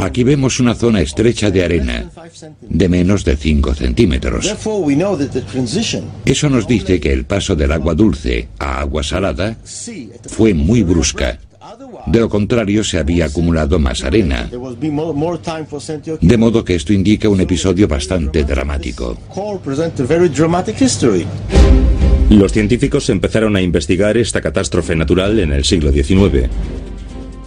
[0.00, 2.10] Aquí vemos una zona estrecha de arena,
[2.60, 4.54] de menos de 5 centímetros.
[6.26, 9.56] Eso nos dice que el paso del agua dulce a agua salada
[10.26, 11.38] fue muy brusca.
[12.06, 14.50] De lo contrario, se había acumulado más arena.
[16.20, 19.16] De modo que esto indica un episodio bastante dramático.
[22.32, 26.48] Los científicos empezaron a investigar esta catástrofe natural en el siglo XIX.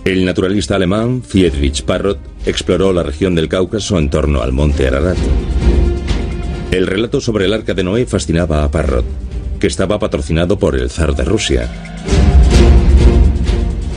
[0.06, 5.18] El naturalista alemán Friedrich Parrot exploró la región del Cáucaso en torno al monte Ararat.
[6.70, 9.06] El relato sobre el arca de Noé fascinaba a Parrot,
[9.60, 11.68] que estaba patrocinado por el zar de Rusia.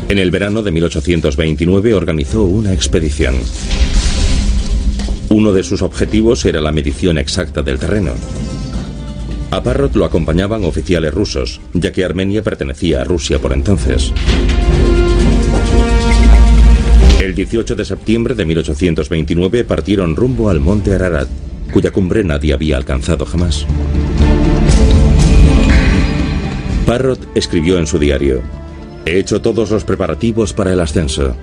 [0.09, 3.34] En el verano de 1829 organizó una expedición.
[5.28, 8.12] Uno de sus objetivos era la medición exacta del terreno.
[9.51, 14.12] A Parrot lo acompañaban oficiales rusos, ya que Armenia pertenecía a Rusia por entonces.
[17.20, 21.28] El 18 de septiembre de 1829 partieron rumbo al monte Ararat,
[21.72, 23.66] cuya cumbre nadie había alcanzado jamás.
[26.86, 28.42] Parrot escribió en su diario,
[29.07, 31.34] He hecho todos los preparativos para el ascenso.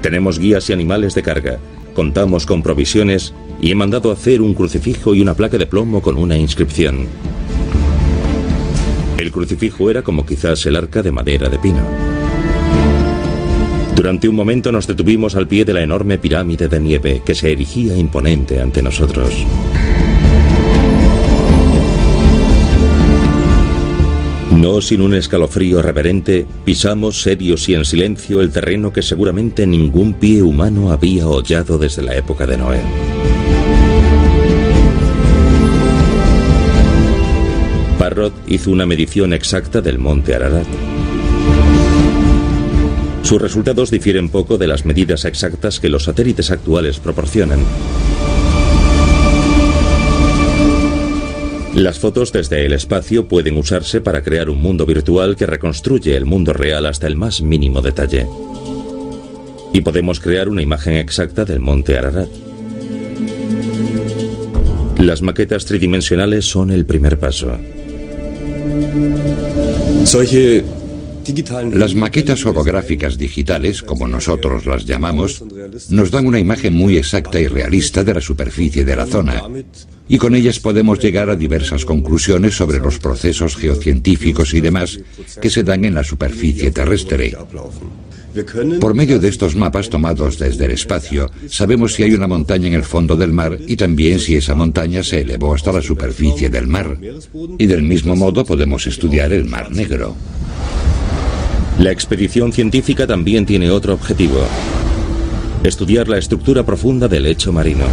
[0.00, 1.58] Tenemos guías y animales de carga,
[1.94, 6.16] contamos con provisiones y he mandado hacer un crucifijo y una placa de plomo con
[6.16, 7.06] una inscripción.
[9.22, 11.80] El crucifijo era como quizás el arca de madera de pino.
[13.94, 17.52] Durante un momento nos detuvimos al pie de la enorme pirámide de nieve que se
[17.52, 19.46] erigía imponente ante nosotros.
[24.56, 30.14] No sin un escalofrío reverente, pisamos serios y en silencio el terreno que seguramente ningún
[30.14, 32.80] pie humano había hollado desde la época de Noé.
[38.46, 40.66] Hizo una medición exacta del monte Ararat.
[43.22, 47.60] Sus resultados difieren poco de las medidas exactas que los satélites actuales proporcionan.
[51.74, 56.26] Las fotos desde el espacio pueden usarse para crear un mundo virtual que reconstruye el
[56.26, 58.26] mundo real hasta el más mínimo detalle.
[59.72, 62.28] Y podemos crear una imagen exacta del monte Ararat.
[64.98, 67.58] Las maquetas tridimensionales son el primer paso.
[71.72, 75.44] Las maquetas orográficas digitales, como nosotros las llamamos,
[75.88, 79.44] nos dan una imagen muy exacta y realista de la superficie de la zona,
[80.08, 84.98] y con ellas podemos llegar a diversas conclusiones sobre los procesos geocientíficos y demás
[85.40, 87.36] que se dan en la superficie terrestre.
[88.80, 92.74] Por medio de estos mapas tomados desde el espacio, sabemos si hay una montaña en
[92.74, 96.66] el fondo del mar y también si esa montaña se elevó hasta la superficie del
[96.66, 96.96] mar.
[97.58, 100.16] Y del mismo modo podemos estudiar el Mar Negro.
[101.78, 104.40] La expedición científica también tiene otro objetivo.
[105.64, 107.86] Estudiar la estructura profunda del lecho marino.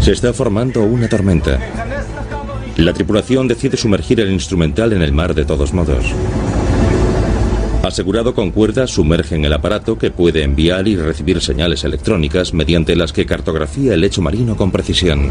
[0.00, 1.58] Se está formando una tormenta.
[2.76, 6.04] La tripulación decide sumergir el instrumental en el mar de todos modos.
[7.86, 13.12] Asegurado con cuerdas, sumergen el aparato que puede enviar y recibir señales electrónicas mediante las
[13.12, 15.30] que cartografía el lecho marino con precisión.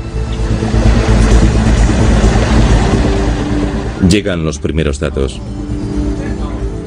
[4.10, 5.42] Llegan los primeros datos.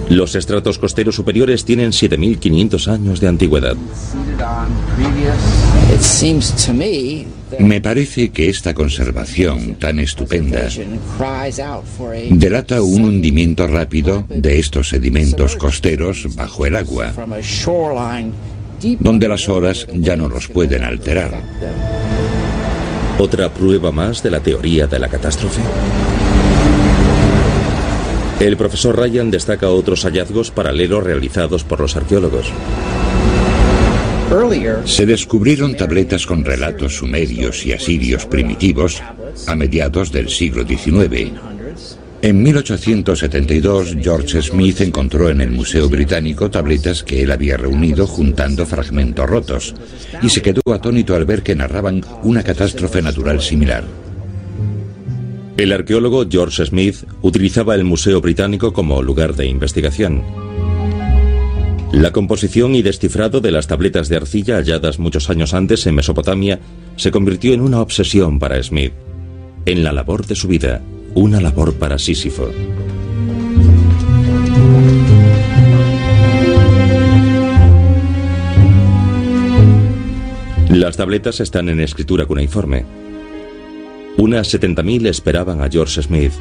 [0.08, 3.76] Los estratos costeros superiores tienen 7.500 años de antigüedad.
[7.58, 10.68] Me parece que esta conservación tan estupenda
[12.30, 17.12] delata un hundimiento rápido de estos sedimentos costeros bajo el agua,
[19.00, 21.42] donde las olas ya no los pueden alterar.
[23.18, 25.60] ¿Otra prueba más de la teoría de la catástrofe?
[28.40, 32.52] El profesor Ryan destaca otros hallazgos paralelos realizados por los arqueólogos.
[34.84, 39.02] Se descubrieron tabletas con relatos sumerios y asirios primitivos
[39.46, 41.32] a mediados del siglo XIX.
[42.20, 48.66] En 1872, George Smith encontró en el Museo Británico tabletas que él había reunido juntando
[48.66, 49.74] fragmentos rotos
[50.20, 53.84] y se quedó atónito al ver que narraban una catástrofe natural similar.
[55.56, 60.22] El arqueólogo George Smith utilizaba el Museo Británico como lugar de investigación.
[61.92, 66.60] La composición y descifrado de las tabletas de arcilla halladas muchos años antes en Mesopotamia
[66.96, 68.92] se convirtió en una obsesión para Smith,
[69.64, 70.82] en la labor de su vida,
[71.14, 72.50] una labor para Sísifo.
[80.68, 82.84] Las tabletas están en escritura cuneiforme.
[84.18, 86.32] Unas 70.000 esperaban a George Smith.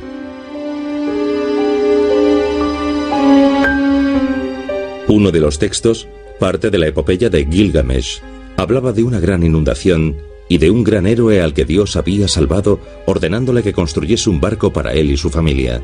[5.09, 8.21] Uno de los textos, parte de la epopeya de Gilgamesh,
[8.57, 10.17] hablaba de una gran inundación
[10.49, 14.73] y de un gran héroe al que Dios había salvado ordenándole que construyese un barco
[14.73, 15.81] para él y su familia.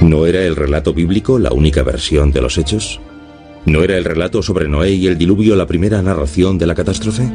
[0.00, 3.00] ¿No era el relato bíblico la única versión de los hechos?
[3.66, 7.30] ¿No era el relato sobre Noé y el diluvio la primera narración de la catástrofe?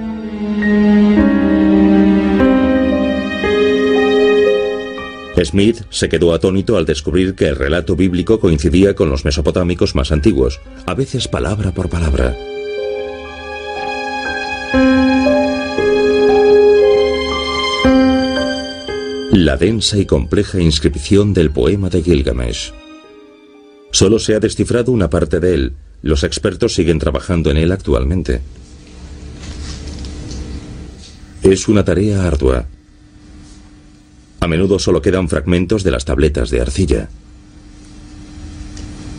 [5.44, 10.12] Smith se quedó atónito al descubrir que el relato bíblico coincidía con los mesopotámicos más
[10.12, 12.36] antiguos, a veces palabra por palabra.
[19.32, 22.72] La densa y compleja inscripción del poema de Gilgamesh.
[23.92, 25.74] Solo se ha descifrado una parte de él.
[26.02, 28.42] Los expertos siguen trabajando en él actualmente.
[31.42, 32.66] Es una tarea ardua.
[34.44, 37.08] A menudo solo quedan fragmentos de las tabletas de arcilla.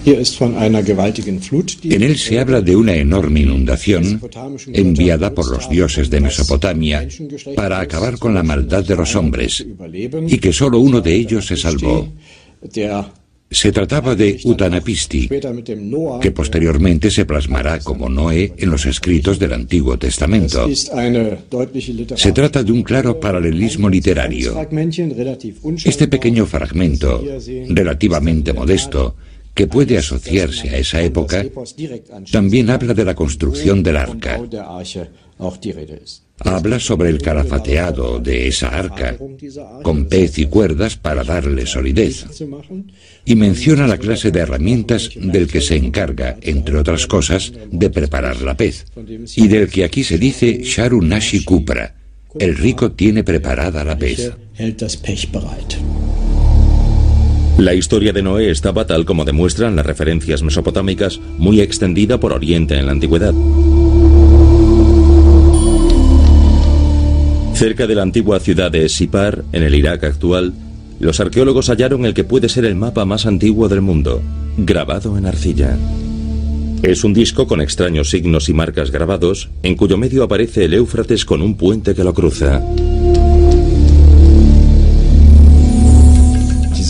[0.04, 4.20] En él se habla de una enorme inundación
[4.66, 7.08] enviada por los dioses de Mesopotamia
[7.56, 9.64] para acabar con la maldad de los hombres
[10.28, 12.06] y que solo uno de ellos se salvó.
[13.54, 15.28] Se trataba de Utanapisti,
[16.20, 20.68] que posteriormente se plasmará como Noé en los escritos del Antiguo Testamento.
[22.16, 24.56] Se trata de un claro paralelismo literario.
[25.84, 27.22] Este pequeño fragmento,
[27.68, 29.14] relativamente modesto,
[29.54, 31.44] que puede asociarse a esa época,
[32.32, 34.40] también habla de la construcción del arca.
[36.40, 39.16] Habla sobre el calafateado de esa arca,
[39.82, 42.26] con pez y cuerdas para darle solidez.
[43.24, 48.42] Y menciona la clase de herramientas del que se encarga, entre otras cosas, de preparar
[48.42, 48.86] la pez,
[49.36, 51.94] y del que aquí se dice Sharunashi Kupra.
[52.38, 54.32] El rico tiene preparada la pez.
[57.58, 62.76] La historia de Noé estaba, tal como demuestran las referencias mesopotámicas, muy extendida por Oriente
[62.76, 63.32] en la antigüedad.
[67.54, 70.52] Cerca de la antigua ciudad de Sipar, en el Irak actual,
[70.98, 74.22] los arqueólogos hallaron el que puede ser el mapa más antiguo del mundo,
[74.56, 75.76] grabado en arcilla.
[76.82, 81.24] Es un disco con extraños signos y marcas grabados, en cuyo medio aparece el Éufrates
[81.24, 82.60] con un puente que lo cruza.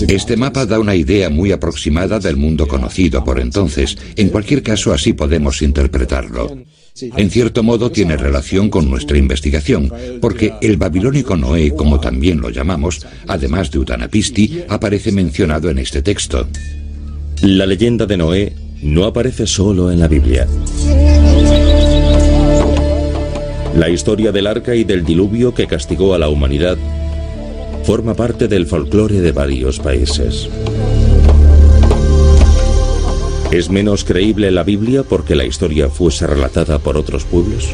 [0.09, 3.97] Este mapa da una idea muy aproximada del mundo conocido por entonces.
[4.17, 6.65] En cualquier caso, así podemos interpretarlo.
[7.01, 12.51] En cierto modo tiene relación con nuestra investigación, porque el babilónico Noé, como también lo
[12.51, 16.47] llamamos, además de Utanapisti, aparece mencionado en este texto.
[17.43, 20.47] La leyenda de Noé no aparece solo en la Biblia.
[23.77, 26.79] La historia del arca y del diluvio que castigó a la humanidad
[27.83, 30.49] forma parte del folclore de varios países.
[33.55, 37.73] ¿Es menos creíble la Biblia porque la historia fuese relatada por otros pueblos?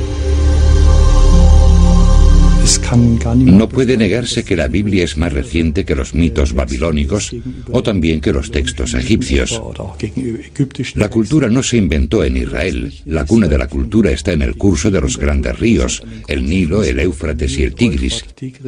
[3.36, 7.34] No puede negarse que la Biblia es más reciente que los mitos babilónicos
[7.70, 9.60] o también que los textos egipcios.
[10.94, 12.92] La cultura no se inventó en Israel.
[13.06, 16.82] La cuna de la cultura está en el curso de los grandes ríos, el Nilo,
[16.82, 18.24] el Éufrates y el Tigris.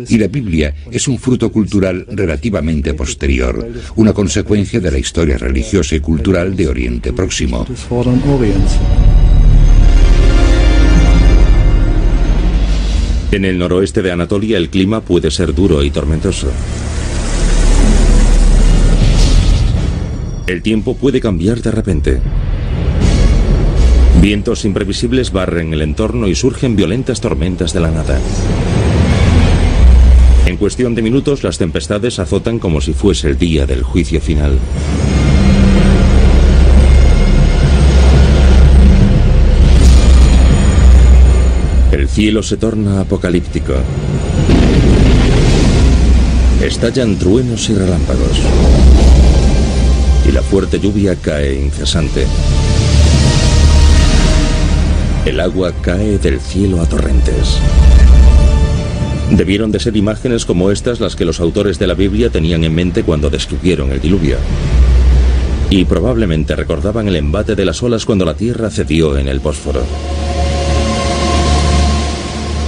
[0.08, 5.96] Y la Biblia es un fruto cultural relativamente posterior, una consecuencia de la historia religiosa
[5.96, 7.66] y cultural de Oriente Próximo.
[13.32, 16.48] En el noroeste de Anatolia el clima puede ser duro y tormentoso.
[20.46, 22.20] El tiempo puede cambiar de repente.
[24.20, 28.20] Vientos imprevisibles barren el entorno y surgen violentas tormentas de la nada.
[30.44, 34.58] En cuestión de minutos las tempestades azotan como si fuese el día del juicio final.
[42.12, 43.72] Cielo se torna apocalíptico.
[46.62, 48.38] Estallan truenos y relámpagos.
[50.28, 52.26] Y la fuerte lluvia cae incesante.
[55.24, 57.58] El agua cae del cielo a torrentes.
[59.30, 62.74] Debieron de ser imágenes como estas las que los autores de la Biblia tenían en
[62.74, 64.36] mente cuando describieron el diluvio.
[65.70, 69.82] Y probablemente recordaban el embate de las olas cuando la tierra cedió en el Bósforo.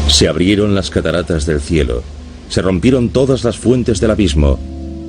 [0.09, 2.03] Se abrieron las cataratas del cielo,
[2.49, 4.59] se rompieron todas las fuentes del abismo,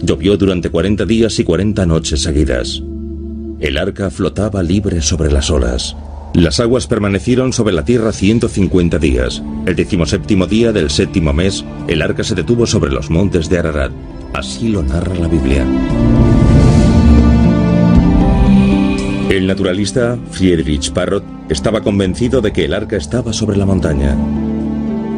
[0.01, 2.81] llovió durante 40 días y 40 noches seguidas.
[3.59, 5.95] El arca flotaba libre sobre las olas.
[6.33, 9.41] Las aguas permanecieron sobre la tierra 150 días.
[9.65, 13.91] El decimoséptimo día del séptimo mes, el arca se detuvo sobre los montes de Ararat.
[14.33, 15.65] Así lo narra la Biblia.
[19.29, 24.15] El naturalista Friedrich Parrot estaba convencido de que el arca estaba sobre la montaña.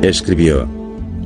[0.08, 0.66] Escribió,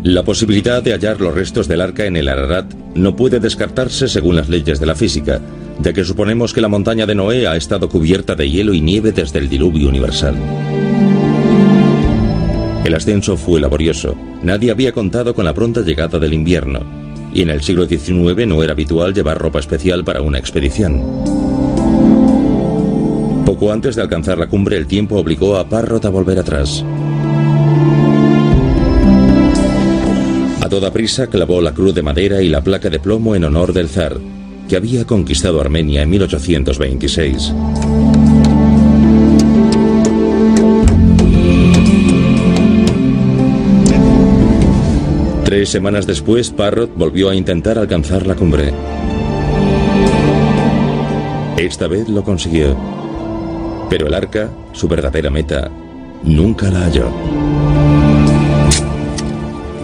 [0.01, 4.35] la posibilidad de hallar los restos del arca en el Ararat no puede descartarse según
[4.35, 5.39] las leyes de la física,
[5.79, 9.11] ya que suponemos que la montaña de Noé ha estado cubierta de hielo y nieve
[9.11, 10.33] desde el diluvio universal.
[12.83, 14.15] El ascenso fue laborioso.
[14.41, 16.79] Nadie había contado con la pronta llegada del invierno,
[17.35, 21.03] y en el siglo XIX no era habitual llevar ropa especial para una expedición.
[23.45, 26.83] Poco antes de alcanzar la cumbre, el tiempo obligó a Parrot a volver atrás.
[30.71, 33.89] Toda prisa clavó la cruz de madera y la placa de plomo en honor del
[33.89, 34.17] zar,
[34.69, 37.53] que había conquistado Armenia en 1826.
[45.43, 48.71] Tres semanas después, Parrot volvió a intentar alcanzar la cumbre.
[51.57, 52.77] Esta vez lo consiguió.
[53.89, 55.69] Pero el arca, su verdadera meta,
[56.23, 57.50] nunca la halló.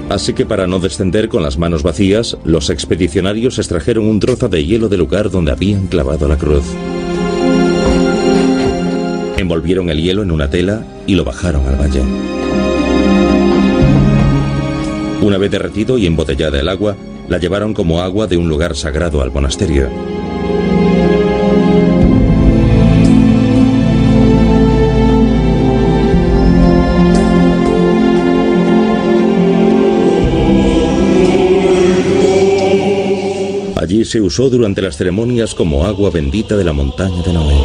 [0.09, 4.65] Así que para no descender con las manos vacías, los expedicionarios extrajeron un trozo de
[4.65, 6.63] hielo del lugar donde habían clavado la cruz.
[9.35, 12.01] Envolvieron el hielo en una tela y lo bajaron al valle.
[15.21, 16.95] Una vez derretido y embotellada el agua,
[17.27, 19.89] la llevaron como agua de un lugar sagrado al monasterio.
[34.07, 37.55] Se usó durante las ceremonias como agua bendita de la montaña de Noé.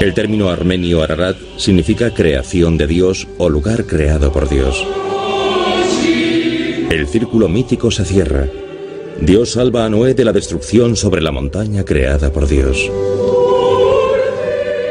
[0.00, 4.86] El término armenio Ararat significa creación de Dios o lugar creado por Dios.
[6.90, 8.48] El círculo mítico se cierra.
[9.20, 12.90] Dios salva a Noé de la destrucción sobre la montaña creada por Dios.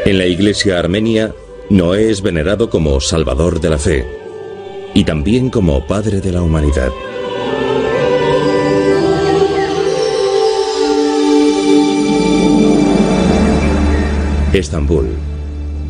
[0.05, 1.33] En la iglesia armenia,
[1.69, 4.05] Noé es venerado como salvador de la fe
[4.93, 6.91] y también como padre de la humanidad.
[14.57, 15.05] Estambul,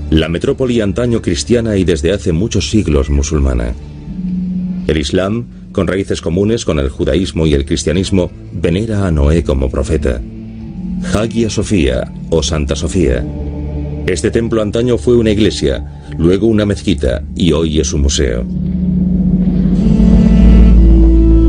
[0.10, 3.74] la metrópoli antaño cristiana y desde hace muchos siglos musulmana.
[4.88, 9.70] El Islam, con raíces comunes con el judaísmo y el cristianismo, venera a Noé como
[9.70, 10.22] profeta.
[11.14, 13.26] Hagia Sofía o Santa Sofía.
[14.06, 18.46] Este templo antaño fue una iglesia, luego una mezquita y hoy es un museo.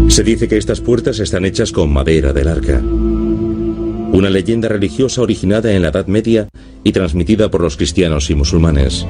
[0.08, 2.82] Se dice que estas puertas están hechas con madera del arca.
[4.12, 6.48] Una leyenda religiosa originada en la Edad Media
[6.82, 9.06] y transmitida por los cristianos y musulmanes.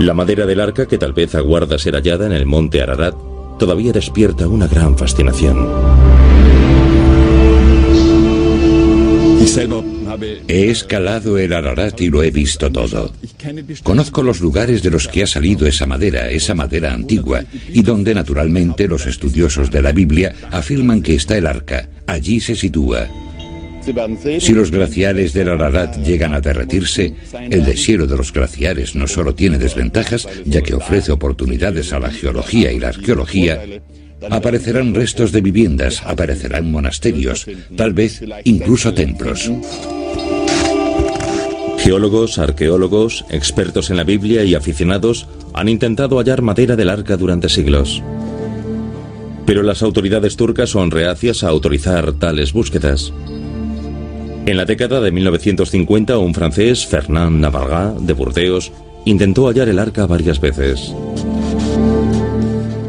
[0.00, 3.14] La madera del arca, que tal vez aguarda ser hallada en el monte Ararat,
[3.58, 5.66] todavía despierta una gran fascinación.
[10.48, 13.12] He escalado el Ararat y lo he visto todo.
[13.82, 18.14] Conozco los lugares de los que ha salido esa madera, esa madera antigua, y donde
[18.14, 21.88] naturalmente los estudiosos de la Biblia afirman que está el arca.
[22.06, 23.08] Allí se sitúa.
[24.40, 27.14] Si los glaciares del Ararat llegan a derretirse,
[27.50, 32.10] el deshielo de los glaciares no solo tiene desventajas, ya que ofrece oportunidades a la
[32.10, 33.62] geología y la arqueología,
[34.30, 37.46] aparecerán restos de viviendas, aparecerán monasterios,
[37.76, 39.50] tal vez incluso templos.
[41.78, 47.48] Geólogos, arqueólogos, expertos en la Biblia y aficionados han intentado hallar madera del arca durante
[47.48, 48.02] siglos.
[49.46, 53.12] Pero las autoridades turcas son reacias a autorizar tales búsquedas.
[54.44, 58.72] En la década de 1950, un francés, Fernand Navarra, de Burdeos,
[59.04, 60.92] intentó hallar el arca varias veces.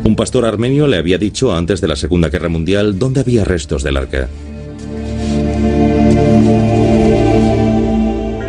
[0.09, 3.83] Un pastor armenio le había dicho antes de la Segunda Guerra Mundial dónde había restos
[3.83, 4.27] del arca.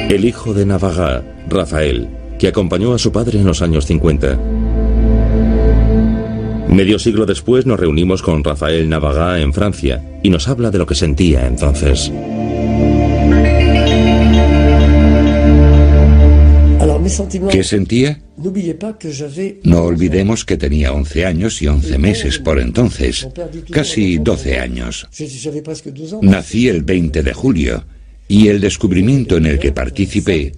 [0.09, 2.09] El hijo de Navarra, Rafael,
[2.39, 4.39] que acompañó a su padre en los años 50.
[6.71, 10.87] Medio siglo después nos reunimos con Rafael Navaga en Francia y nos habla de lo
[10.87, 12.11] que sentía entonces.
[17.51, 18.19] ¿Qué sentía?
[19.65, 23.29] No olvidemos que tenía 11 años y 11 meses por entonces,
[23.71, 25.09] casi 12 años.
[26.23, 27.85] Nací el 20 de julio
[28.29, 30.53] y el descubrimiento en el que participé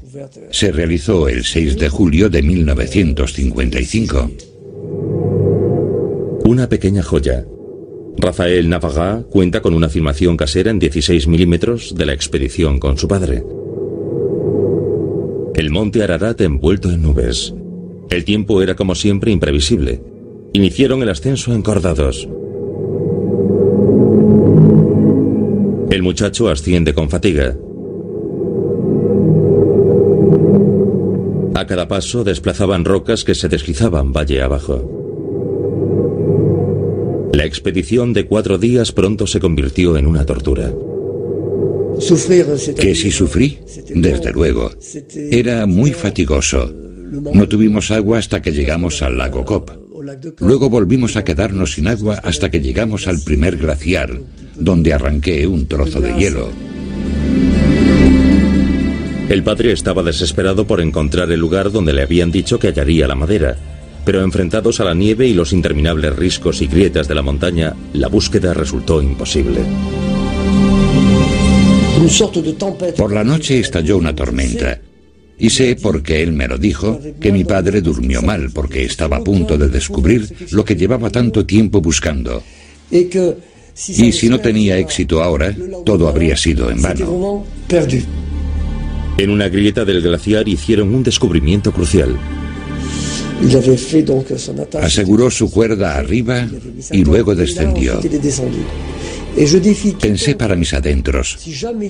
[0.50, 4.30] se realizó el 6 de julio de 1955.
[6.44, 7.46] Una pequeña joya.
[8.18, 13.08] Rafael Navaga cuenta con una filmación casera en 16 milímetros de la expedición con su
[13.08, 13.42] padre.
[15.54, 17.54] El monte Ararat envuelto en nubes.
[18.12, 20.02] El tiempo era como siempre imprevisible.
[20.52, 22.28] Iniciaron el ascenso encordados.
[25.90, 27.56] El muchacho asciende con fatiga.
[31.54, 34.90] A cada paso desplazaban rocas que se deslizaban valle abajo.
[37.32, 40.70] La expedición de cuatro días pronto se convirtió en una tortura.
[42.76, 43.58] Que si sufrí,
[43.94, 44.70] desde luego.
[45.30, 46.81] Era muy fatigoso.
[47.12, 49.70] No tuvimos agua hasta que llegamos al lago Cop.
[50.40, 54.18] Luego volvimos a quedarnos sin agua hasta que llegamos al primer glaciar,
[54.56, 56.48] donde arranqué un trozo de hielo.
[59.28, 63.14] El padre estaba desesperado por encontrar el lugar donde le habían dicho que hallaría la
[63.14, 63.56] madera,
[64.04, 68.08] pero enfrentados a la nieve y los interminables riscos y grietas de la montaña, la
[68.08, 69.60] búsqueda resultó imposible.
[72.96, 74.80] Por la noche estalló una tormenta.
[75.42, 79.24] Y sé, porque él me lo dijo, que mi padre durmió mal porque estaba a
[79.24, 82.44] punto de descubrir lo que llevaba tanto tiempo buscando.
[82.92, 85.52] Y si no tenía éxito ahora,
[85.84, 87.44] todo habría sido en vano.
[89.18, 92.16] En una grieta del glaciar hicieron un descubrimiento crucial.
[94.80, 96.46] Aseguró su cuerda arriba
[96.92, 98.00] y luego descendió.
[100.00, 101.38] Pensé para mis adentros,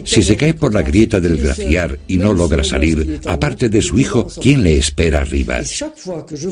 [0.05, 3.99] si se cae por la grieta del glaciar y no logra salir, aparte de su
[3.99, 5.61] hijo, ¿quién le espera arriba?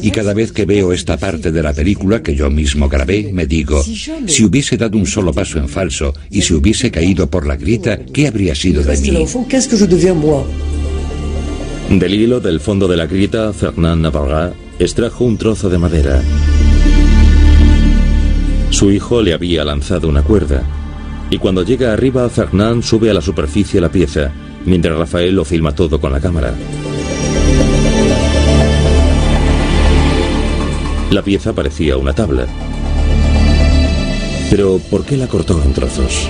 [0.03, 3.47] Y cada vez que veo esta parte de la película que yo mismo grabé, me
[3.47, 7.57] digo, si hubiese dado un solo paso en falso y si hubiese caído por la
[7.57, 9.27] grieta, ¿qué habría sido de mí?
[11.91, 16.23] Del hilo del fondo de la grieta, Fernand Navarra extrajo un trozo de madera.
[18.71, 20.80] Su hijo le había lanzado una cuerda
[21.31, 24.33] y cuando llega arriba, Fernand sube a la superficie la pieza,
[24.65, 26.53] mientras Rafael lo filma todo con la cámara.
[31.11, 32.47] La pieza parecía una tabla.
[34.51, 36.29] Pero, ¿por qué la cortó en trozos?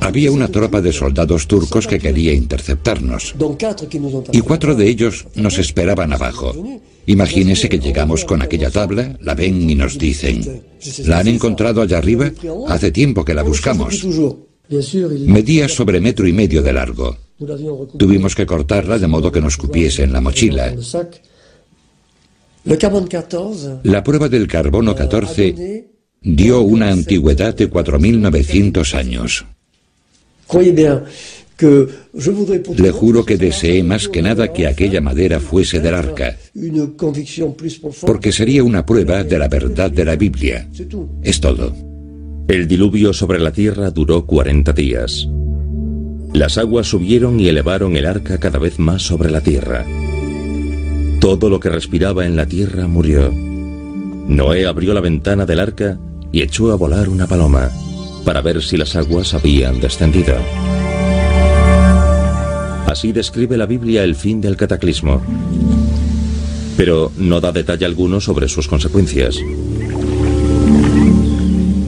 [0.00, 3.34] Había una tropa de soldados turcos que quería interceptarnos.
[4.32, 6.52] Y cuatro de ellos nos esperaban abajo.
[7.06, 10.62] Imagínese que llegamos con aquella tabla, la ven y nos dicen,
[11.06, 12.30] ¿la han encontrado allá arriba?
[12.68, 14.04] Hace tiempo que la buscamos.
[15.26, 17.16] Medía sobre metro y medio de largo.
[17.98, 20.74] Tuvimos que cortarla de modo que nos cupiese en la mochila.
[23.84, 25.95] La prueba del carbono 14
[26.26, 29.44] dio una antigüedad de 4.900 años.
[32.76, 36.36] Le juro que deseé más que nada que aquella madera fuese del arca,
[38.04, 40.68] porque sería una prueba de la verdad de la Biblia.
[41.22, 41.72] Es todo.
[42.48, 45.28] El diluvio sobre la tierra duró 40 días.
[46.32, 49.86] Las aguas subieron y elevaron el arca cada vez más sobre la tierra.
[51.20, 53.32] Todo lo que respiraba en la tierra murió.
[53.32, 55.98] Noé abrió la ventana del arca
[56.36, 57.70] y echó a volar una paloma
[58.22, 60.34] para ver si las aguas habían descendido.
[62.86, 65.22] Así describe la Biblia el fin del cataclismo,
[66.76, 69.38] pero no da detalle alguno sobre sus consecuencias.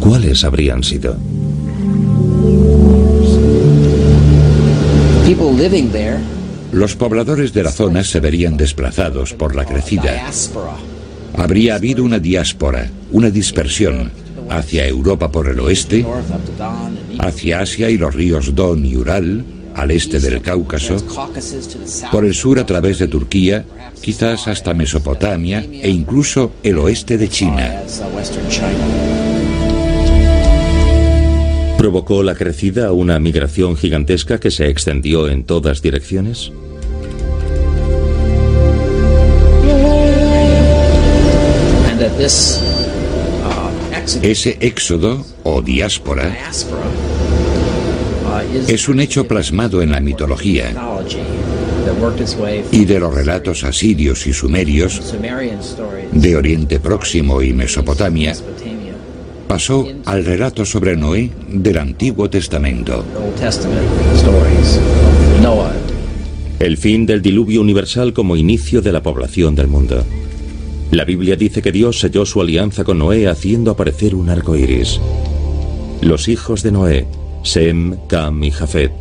[0.01, 1.19] ¿Cuáles habrían sido?
[6.73, 10.27] Los pobladores de la zona se verían desplazados por la crecida.
[11.37, 14.11] Habría habido una diáspora, una dispersión,
[14.49, 16.05] hacia Europa por el oeste,
[17.19, 19.45] hacia Asia y los ríos Don y Ural,
[19.75, 20.97] al este del Cáucaso,
[22.11, 23.65] por el sur a través de Turquía,
[24.01, 27.83] quizás hasta Mesopotamia e incluso el oeste de China.
[31.79, 36.51] ¿Provocó la crecida una migración gigantesca que se extendió en todas direcciones?
[44.23, 46.35] Ese éxodo o diáspora
[48.67, 50.73] Es un hecho plasmado en la mitología
[52.73, 55.15] y de los relatos asirios y sumerios
[56.13, 58.35] de Oriente Próximo y Mesopotamia
[59.47, 63.05] pasó al relato sobre Noé del Antiguo Testamento.
[66.61, 70.05] El fin del diluvio universal como inicio de la población del mundo.
[70.91, 75.01] La Biblia dice que Dios selló su alianza con Noé haciendo aparecer un arco iris.
[76.01, 77.07] Los hijos de Noé,
[77.43, 78.93] Sem, Cam y Jafet.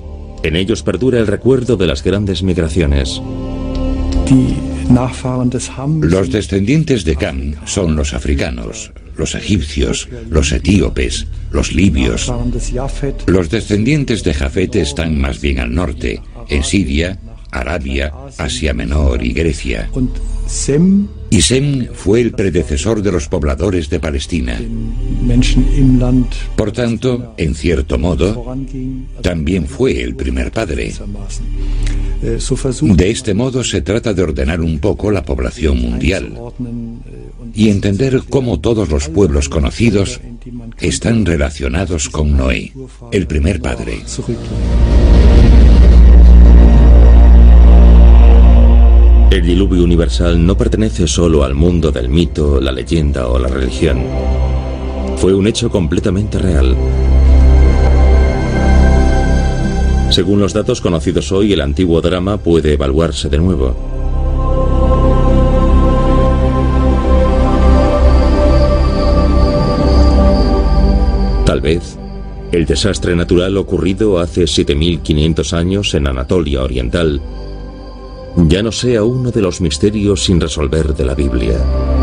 [0.43, 3.21] En ellos perdura el recuerdo de las grandes migraciones.
[6.01, 12.31] Los descendientes de Cam son los africanos, los egipcios, los etíopes, los libios.
[13.27, 17.19] Los descendientes de Jafet están más bien al norte, en Siria,
[17.51, 19.89] Arabia, Asia Menor y Grecia.
[21.29, 24.59] Y Sem fue el predecesor de los pobladores de Palestina.
[26.55, 28.55] Por tanto, en cierto modo,
[29.21, 30.93] también fue el primer padre.
[32.21, 36.33] De este modo se trata de ordenar un poco la población mundial
[37.53, 40.19] y entender cómo todos los pueblos conocidos
[40.79, 42.71] están relacionados con Noé,
[43.11, 44.01] el primer padre.
[49.29, 54.01] El diluvio universal no pertenece solo al mundo del mito, la leyenda o la religión.
[55.17, 56.77] Fue un hecho completamente real.
[60.11, 63.75] Según los datos conocidos hoy, el antiguo drama puede evaluarse de nuevo.
[71.45, 71.97] Tal vez
[72.53, 77.21] el desastre natural ocurrido hace 7500 años en Anatolia Oriental
[78.45, 81.96] ya no sea uno de los misterios sin resolver de la Biblia.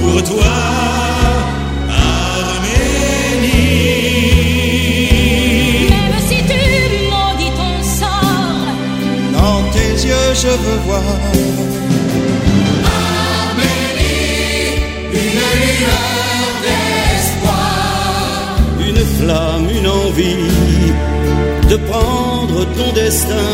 [0.00, 0.52] pour toi,
[4.50, 5.88] Arménie.
[5.90, 6.60] Même si tu
[7.10, 8.68] m'en dis ton sort,
[9.36, 11.08] dans tes yeux je veux voir.
[13.40, 14.66] Arménie,
[15.12, 17.78] une lueur d'espoir,
[18.88, 20.52] une flamme, une envie
[21.70, 23.48] de prendre ton destin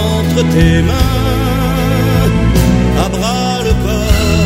[0.00, 1.61] entre tes mains.
[3.72, 4.41] above.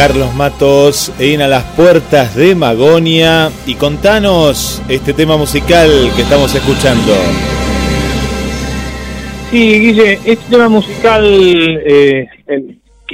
[0.00, 6.54] Carlos Matos en A las Puertas de Magonia y contanos este tema musical que estamos
[6.54, 7.12] escuchando.
[9.50, 11.22] Sí, Guille, este tema musical
[11.84, 12.26] eh,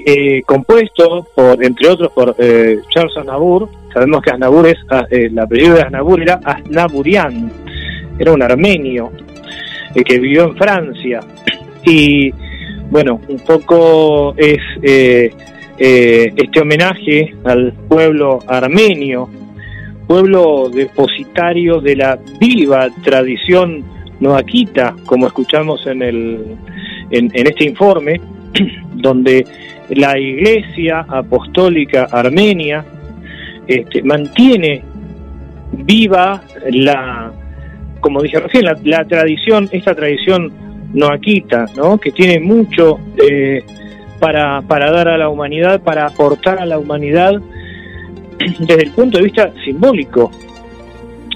[0.07, 3.69] eh, compuesto por, entre otros, por eh, Charles Aznavour.
[3.93, 7.51] Sabemos que Aznavour es, ah, el apellido de Aznavour era Aznavourian,
[8.17, 9.11] era un armenio
[9.93, 11.19] que vivió en Francia.
[11.83, 12.33] Y
[12.91, 14.61] bueno, un poco es
[15.79, 19.29] eh, este homenaje al pueblo armenio,
[20.07, 23.85] pueblo depositario de la viva tradición
[24.21, 26.57] noaquita, como escuchamos en, el,
[27.11, 28.21] en, este informe,
[28.95, 29.47] donde
[29.91, 32.85] la Iglesia Apostólica Armenia
[33.67, 34.83] este, mantiene
[35.73, 37.33] viva la,
[38.01, 40.53] como dije recién, la, tradición, esta tradición
[40.95, 41.99] noaquita, ¿no?
[41.99, 42.99] que tiene mucho
[43.29, 43.63] eh,
[44.19, 47.33] para, para dar a la humanidad, para aportar a la humanidad
[48.59, 50.31] desde el punto de vista simbólico,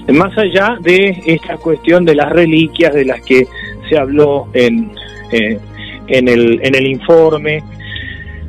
[0.09, 3.47] más allá de esta cuestión de las reliquias de las que
[3.89, 4.91] se habló en,
[5.31, 5.59] eh,
[6.07, 7.63] en, el, en el informe,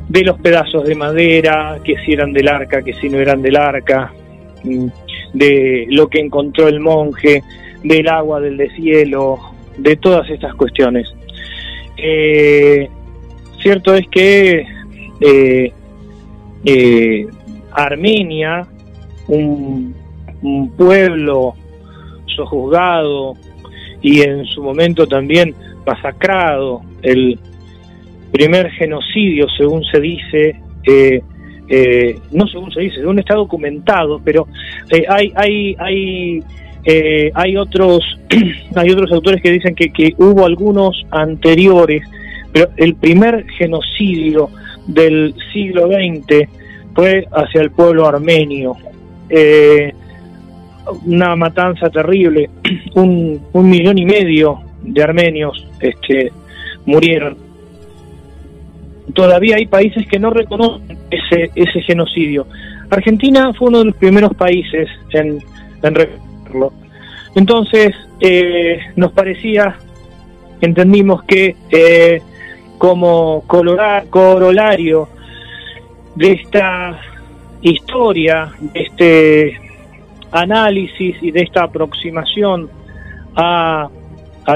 [0.09, 3.55] de los pedazos de madera, que si eran del arca, que si no eran del
[3.55, 4.11] arca,
[4.63, 4.87] mm,
[5.33, 7.43] de lo que encontró el monje,
[7.83, 9.39] del agua del deshielo,
[9.77, 11.11] de todas estas cuestiones.
[11.97, 12.89] Eh,
[13.63, 14.67] cierto es que
[15.21, 15.71] eh,
[16.65, 17.27] eh,
[17.71, 18.67] Armenia,
[19.27, 19.95] un,
[20.77, 21.55] pueblo
[22.35, 23.35] sojuzgado
[24.01, 25.55] y en su momento también
[25.85, 27.39] masacrado, el
[28.33, 30.55] primer genocidio, según se dice,
[30.85, 34.47] eh, no según se dice, según está documentado, pero
[34.91, 36.43] hay hay hay
[37.33, 38.03] hay otros
[38.75, 42.03] hay otros autores que dicen que, que hubo algunos anteriores
[42.53, 44.49] pero el primer genocidio
[44.87, 46.47] del siglo XX
[46.93, 48.75] fue hacia el pueblo armenio.
[49.29, 49.93] Eh,
[51.05, 52.49] una matanza terrible,
[52.95, 56.31] un, millón y medio de armenios este,
[56.85, 57.37] murieron.
[59.13, 62.47] Todavía hay países que no reconocen ese, ese genocidio.
[62.89, 65.39] Argentina fue uno de los primeros países en,
[65.81, 66.73] en reconocerlo.
[67.35, 69.75] Entonces, eh, nos parecía,
[70.61, 72.21] entendimos que eh,
[72.83, 75.07] como corolario
[76.15, 76.99] de esta
[77.61, 79.57] historia, de este
[80.33, 82.69] análisis y de esta aproximación
[83.37, 83.89] a,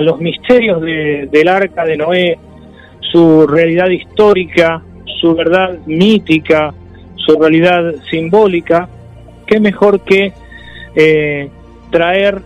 [0.02, 2.38] los misterios del arca de Noé,
[3.00, 4.84] su realidad histórica,
[5.22, 6.74] su verdad mítica,
[7.16, 8.90] su realidad simbólica,
[9.46, 10.34] qué mejor que
[10.96, 11.50] eh,
[11.90, 12.42] traer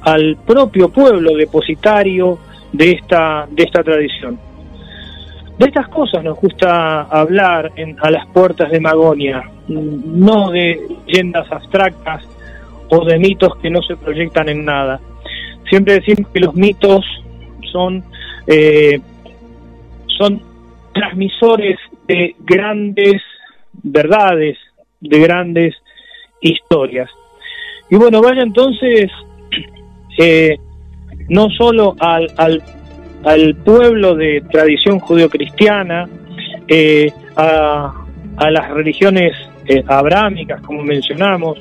[0.00, 2.40] al propio pueblo depositario
[2.72, 4.51] de esta, de esta tradición.
[5.62, 12.24] De estas cosas nos gusta hablar a las puertas de Magonia, no de leyendas abstractas
[12.88, 14.98] o de mitos que no se proyectan en nada.
[15.70, 17.04] Siempre decimos que los mitos
[17.70, 18.02] son,
[18.48, 19.00] eh,
[20.18, 20.42] son
[20.92, 23.22] transmisores de grandes
[23.84, 24.58] verdades,
[25.00, 25.76] de grandes
[26.40, 27.08] historias.
[27.88, 29.12] Y bueno, vaya entonces
[30.18, 30.56] eh,
[31.28, 32.64] no solo al
[33.24, 36.08] al pueblo de tradición judeocristiana,
[36.68, 37.92] eh, a,
[38.36, 39.32] a, las religiones
[39.66, 41.58] eh, abrámicas, como mencionamos,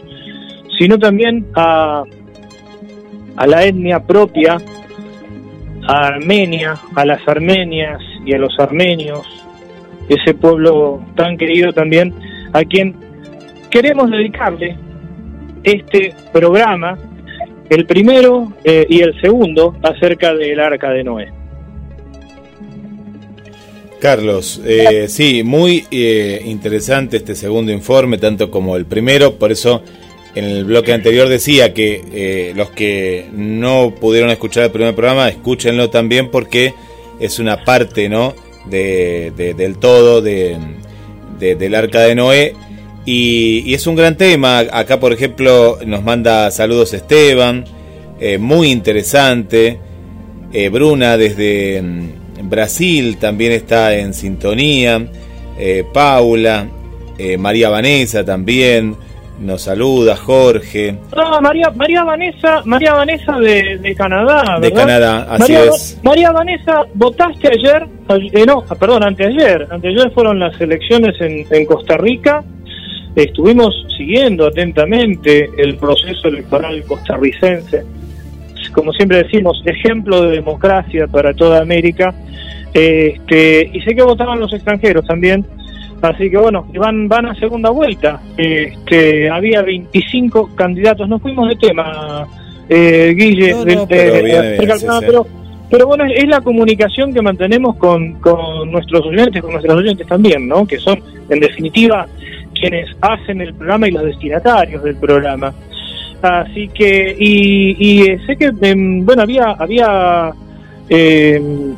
[0.80, 2.04] sino también a,
[3.36, 4.58] a la etnia propia,
[5.88, 9.28] a Armenia, a las armenias y a los armenios,
[10.10, 12.14] ese pueblo tan querido también,
[12.54, 12.96] a quien
[13.70, 14.78] queremos dedicarle
[15.64, 16.98] este programa,
[17.70, 21.41] el primero eh, y el segundo, acerca del arca de Noé.
[24.02, 29.84] Carlos, eh, sí, muy eh, interesante este segundo informe, tanto como el primero, por eso
[30.34, 35.30] en el bloque anterior decía que eh, los que no pudieron escuchar el primer programa,
[35.30, 36.74] escúchenlo también porque
[37.20, 38.34] es una parte ¿no?
[38.66, 40.58] de, del todo de,
[41.40, 42.56] del arca de Noé
[43.06, 44.60] y, es un gran tema.
[44.60, 47.66] Acá, por ejemplo, nos manda saludos Esteban,
[48.40, 49.80] muy interesante.
[50.72, 51.82] Bruna desde
[52.52, 55.08] Brasil también está en sintonía.
[55.58, 56.68] Eh, Paula,
[57.18, 58.96] eh, María Vanessa también
[59.40, 60.98] nos saluda, Jorge.
[61.16, 65.98] No, María, María Vanessa, María Vanessa de, Canadá, De Canadá, así es.
[66.04, 71.96] María Vanessa, votaste ayer, eh, no, perdón, anteayer, anteayer fueron las elecciones en, en Costa
[71.98, 72.44] Rica.
[73.16, 77.86] Estuvimos siguiendo atentamente el proceso electoral costarricense
[78.72, 82.14] como siempre decimos, ejemplo de democracia para toda América.
[82.74, 85.46] Este, y sé que votaban los extranjeros también,
[86.02, 88.22] así que bueno, van, van a segunda vuelta.
[88.38, 92.28] Este, había 25 candidatos, nos fuimos de tema,
[92.70, 93.56] eh, Guille,
[93.90, 95.28] pero,
[95.70, 100.48] pero, bueno, es la comunicación que mantenemos con, con nuestros oyentes, con nuestros oyentes también,
[100.48, 100.66] ¿no?
[100.66, 102.08] Que son, en definitiva,
[102.54, 105.54] quienes hacen el programa y los destinatarios del programa.
[106.22, 110.32] Así que, y, eh, sé que, em, bueno, había, había
[110.90, 111.76] em,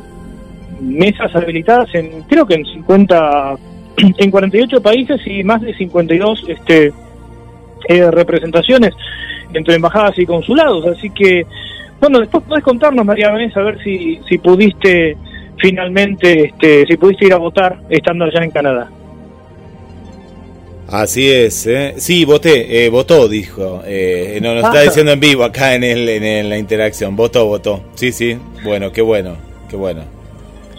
[0.80, 3.56] mesas habilitadas en, creo que en 50,
[3.96, 6.92] en 48 países y más de 52 este,
[7.88, 8.94] eh, representaciones
[9.54, 10.86] entre embajadas y consulados.
[10.86, 11.46] Así que,
[12.00, 15.16] bueno, después podés contarnos, María Vanessa, a ver si, si pudiste
[15.56, 18.90] finalmente, este, si pudiste ir a votar estando allá en Canadá.
[20.88, 21.94] Así es, ¿eh?
[21.96, 23.82] sí, voté, eh, votó, dijo.
[23.86, 27.16] Eh, no, nos está diciendo en vivo acá en, el, en, la interacción.
[27.16, 27.82] Votó, votó.
[27.94, 29.36] Sí, sí, bueno, qué bueno,
[29.68, 30.02] qué bueno.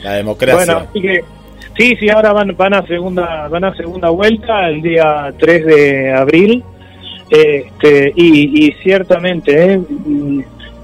[0.04, 0.88] La democracia.
[0.94, 1.22] Bueno,
[1.76, 6.14] sí, sí, ahora van, van a segunda van a segunda vuelta el día 3 de
[6.14, 6.64] abril.
[7.30, 9.82] Este, y, y ciertamente, ¿eh?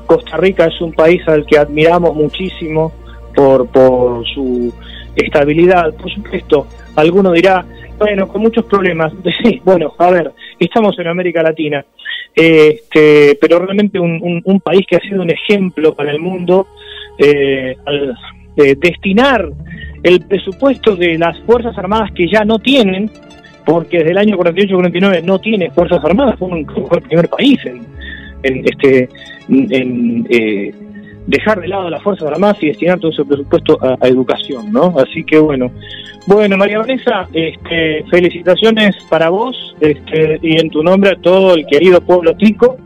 [0.08, 2.92] Costa Rica es un país al que admiramos muchísimo
[3.34, 4.74] por, por su
[5.16, 5.94] estabilidad.
[5.94, 7.66] Por supuesto, alguno dirá,
[8.02, 9.14] bueno, con muchos problemas.
[9.44, 11.84] Sí, bueno, a ver, estamos en América Latina,
[12.36, 16.68] este, pero realmente un, un, país que ha sido un ejemplo para el mundo
[17.18, 18.16] eh, al
[18.58, 19.50] eh, destinar
[20.04, 23.10] el presupuesto de las Fuerzas Armadas que ya no tienen,
[23.66, 27.82] porque desde el año 48-49 no tiene Fuerzas Armadas, fue, un, el primer país en,
[28.44, 29.10] en este
[29.50, 30.74] en, eh,
[31.26, 34.94] dejar de lado las Fuerzas Armadas y destinar todo ese presupuesto a educación, ¿no?
[34.98, 35.72] Así que bueno,
[36.28, 41.66] bueno, María Vanessa, este, felicitaciones para vos este, y en tu nombre a todo el
[41.66, 42.78] querido pueblo tico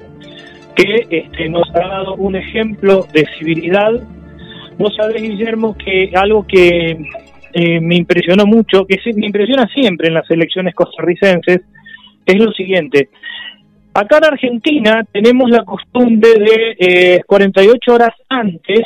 [0.75, 3.91] que este, nos ha dado un ejemplo de civilidad.
[4.77, 6.97] Vos sabés, Guillermo, que algo que
[7.53, 11.61] eh, me impresionó mucho, que me impresiona siempre en las elecciones costarricenses,
[12.25, 13.09] es lo siguiente.
[13.93, 18.81] Acá en Argentina tenemos la costumbre de 48 eh, horas antes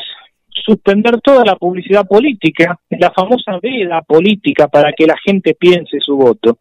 [0.65, 6.15] suspender toda la publicidad política, la famosa veda política para que la gente piense su
[6.15, 6.59] voto.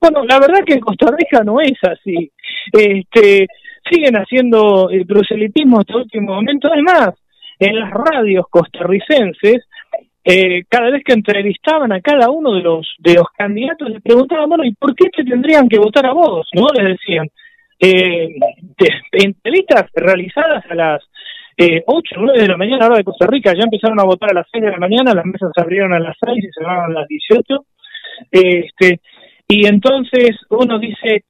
[0.00, 2.30] Bueno, la verdad que en Costa Rica no es así.
[2.72, 3.46] Este,
[3.90, 6.68] siguen haciendo el proselitismo hasta el último momento.
[6.72, 7.10] Además,
[7.58, 9.66] en las radios costarricenses,
[10.24, 14.48] eh, cada vez que entrevistaban a cada uno de los de los candidatos, les preguntaban,
[14.48, 16.48] bueno, ¿y por qué te tendrían que votar a vos?
[16.54, 16.66] ¿No?
[16.74, 17.28] Les decían.
[17.82, 18.28] Eh,
[19.12, 21.02] entrevistas realizadas a las
[21.62, 24.30] eh, 8 o 9 de la mañana, hora de Costa Rica, ya empezaron a votar
[24.30, 26.90] a las 6 de la mañana, las mesas se abrieron a las 6 y cerraron
[26.90, 27.64] a las 18.
[28.30, 29.00] Este,
[29.46, 31.24] y entonces uno dice,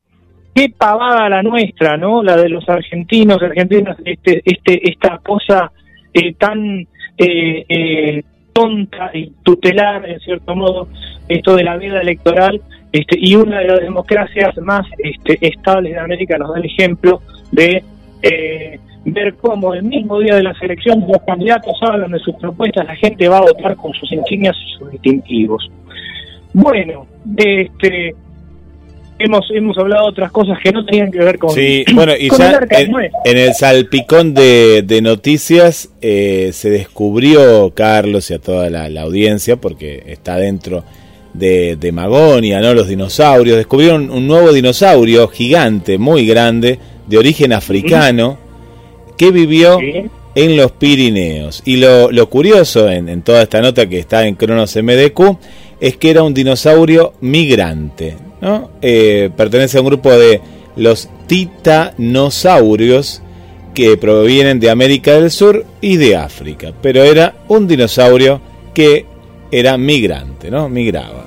[0.55, 2.23] qué pavada la nuestra, ¿no?
[2.23, 5.73] La de los argentinos, argentinas, este, este, esta cosa
[6.15, 6.87] eh, tan
[7.19, 10.87] eh, eh, tonta y tutelar, en cierto modo,
[11.29, 12.63] esto de la vida electoral,
[12.93, 17.21] este, y una de las democracias más este, estables de América nos da el ejemplo
[17.51, 17.83] de
[18.23, 22.87] eh, ver cómo el mismo día de las elecciones los candidatos hablan de sus propuestas,
[22.87, 25.71] la gente va a votar con sus insignias y sus distintivos.
[26.53, 27.07] Bueno,
[27.37, 28.15] este
[29.19, 32.59] hemos hemos hablado otras cosas que no tenían que ver con sí bueno y ya
[32.71, 39.57] en, el salpicón de, de noticias eh, se descubrió Carlos y a toda la, audiencia
[39.57, 40.85] porque está dentro
[41.35, 47.53] de, de, Magonia no los dinosaurios descubrieron un nuevo dinosaurio gigante muy grande de origen
[47.53, 48.39] africano
[49.21, 49.79] que vivió
[50.35, 51.61] en los Pirineos.
[51.67, 55.37] Y lo, lo curioso en, toda esta nota que está en Cronos MDQ
[55.79, 58.17] es que era un dinosaurio migrante.
[58.41, 58.71] ¿no?
[58.81, 60.41] Eh, pertenece a un grupo de
[60.77, 63.21] los titanosaurios
[63.75, 66.73] que provienen de América del Sur y de África.
[66.81, 68.41] Pero era un dinosaurio
[68.73, 69.05] que
[69.53, 70.71] era migrante, ¿no?
[70.71, 71.27] Migraba.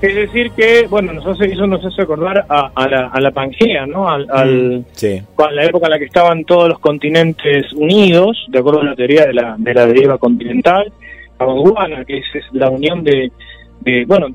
[0.00, 4.08] Es decir que, bueno, eso nos hace acordar a, la, a la Pangea, ¿no?
[4.08, 5.20] Al, mm, sí.
[5.36, 8.94] a la época en la que estaban todos los continentes unidos, de acuerdo a la
[8.94, 10.92] teoría de la, de la deriva continental,
[11.38, 13.32] a Gondwana, que es, la unión de,
[13.80, 14.28] de, bueno,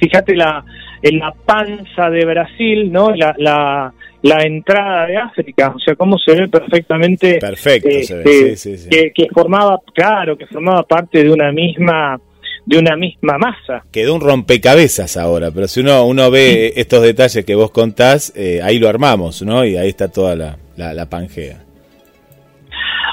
[0.00, 0.64] fíjate la,
[1.02, 3.10] en la panza de Brasil, ¿no?
[3.10, 7.38] La, la, la entrada de África, o sea, cómo se ve perfectamente.
[7.40, 8.52] Perfecto, se ve.
[8.52, 12.20] Eh, sí, sí, Que, que formaba, claro, que formaba parte de una misma
[12.66, 13.84] de una misma masa.
[13.92, 18.60] Quedó un rompecabezas ahora, pero si uno, uno ve estos detalles que vos contás, eh,
[18.62, 19.64] ahí lo armamos, ¿no?
[19.64, 21.62] Y ahí está toda la, la, pangea.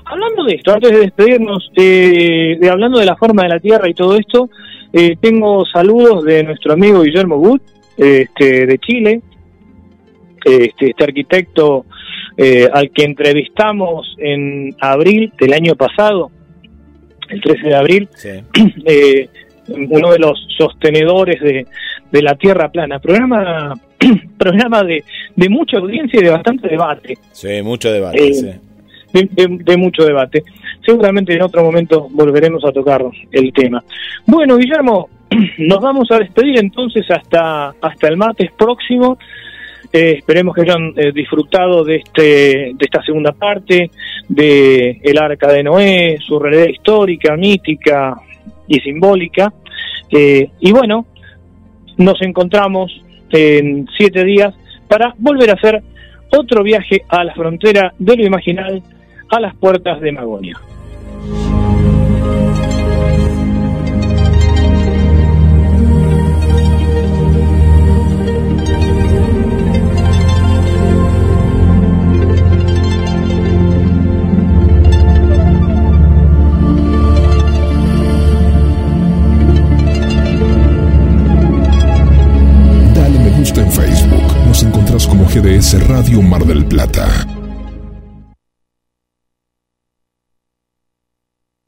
[0.05, 3.89] Hablando de esto, antes de despedirnos, eh, de hablando de la forma de la Tierra
[3.89, 4.49] y todo esto,
[4.93, 7.61] eh, tengo saludos de nuestro amigo Guillermo Wood,
[7.97, 9.21] este, de Chile,
[10.43, 11.85] este, este arquitecto
[12.73, 16.31] al que entrevistamos en abril del año pasado,
[17.29, 18.29] el 13 de abril, sí.
[19.73, 21.65] uno de los sostenedores de,
[22.11, 22.99] de la Tierra Plana.
[22.99, 23.73] Programa,
[24.37, 25.03] programa de,
[25.35, 27.17] de mucha audiencia y de bastante debate.
[27.31, 28.27] Sí, mucho debate.
[28.27, 28.59] Eh,
[29.13, 30.43] de, mucho debate.
[30.85, 33.83] Seguramente en otro momento volveremos a tocar el tema.
[34.25, 35.09] Bueno, Guillermo,
[35.57, 39.17] nos vamos a despedir entonces hasta, hasta el martes próximo.
[39.93, 42.31] Eh, esperemos que hayan eh, disfrutado de este
[42.73, 43.91] de esta segunda parte
[44.29, 48.15] de el Arca de Noé, su realidad histórica, mítica,
[48.71, 49.53] y simbólica.
[50.09, 51.05] Eh, y bueno,
[51.97, 52.91] nos encontramos
[53.29, 54.53] en siete días
[54.87, 55.83] para volver a hacer
[56.31, 58.81] otro viaje a la frontera de lo imaginal,
[59.29, 60.57] a las puertas de Magonia.
[85.33, 87.25] GDS Radio Mar del Plata.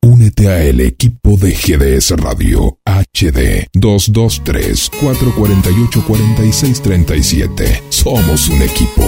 [0.02, 7.84] Únete a el equipo de GDS Radio HD 223 448 4637.
[7.88, 9.04] Somos un equipo.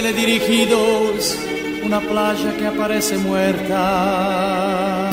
[0.00, 1.36] Teledirigidos,
[1.84, 5.10] una playa que aparece muerta.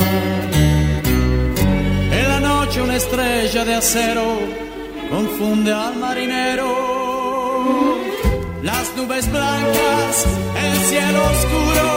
[2.19, 4.39] En la noche una estrella de acero
[5.09, 6.69] confunde al marinero.
[8.63, 10.25] Las nubes blancas,
[10.65, 11.87] el cielo oscuro,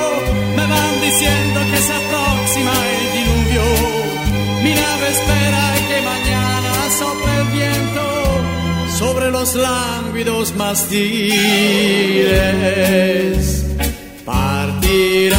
[0.57, 3.67] me van diciendo que se aproxima el diluvio.
[4.65, 8.10] Mi nave espera que mañana sople el viento
[9.01, 11.35] sobre los lánguidos mástiles.
[14.27, 15.39] Partirá,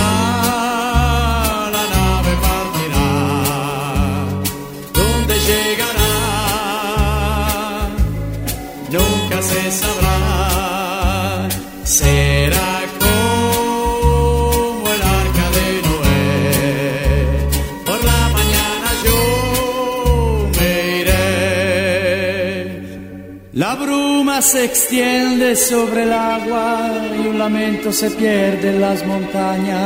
[24.40, 26.90] se extiende sobre el agua
[27.22, 29.84] y un lamento se pierde en las montañas.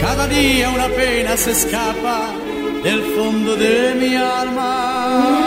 [0.00, 2.32] Cada día una pena se escapa
[2.84, 5.40] del fondo de mi alma.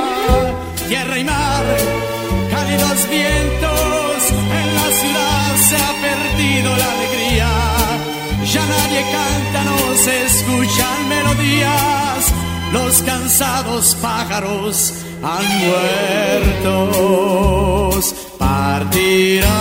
[0.89, 1.63] Tierra y mar,
[2.51, 7.49] cálidos vientos, en la ciudad se ha perdido la alegría.
[8.51, 12.33] Ya nadie canta, no se escuchan melodías.
[12.73, 16.91] Los cansados pájaros han muerto.
[18.37, 19.51] Partirá,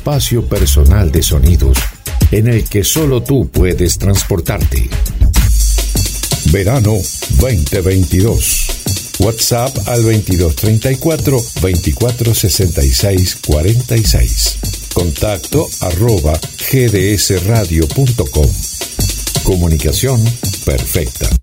[0.00, 1.76] espacio personal de sonidos
[2.30, 4.88] en el que solo tú puedes transportarte.
[6.52, 6.96] Verano
[7.38, 9.16] 2022.
[9.18, 14.58] WhatsApp al 2234 2466 46.
[14.94, 16.32] Contacto arroba
[16.72, 18.50] gdsradio.com.
[19.44, 20.24] Comunicación
[20.64, 21.39] perfecta.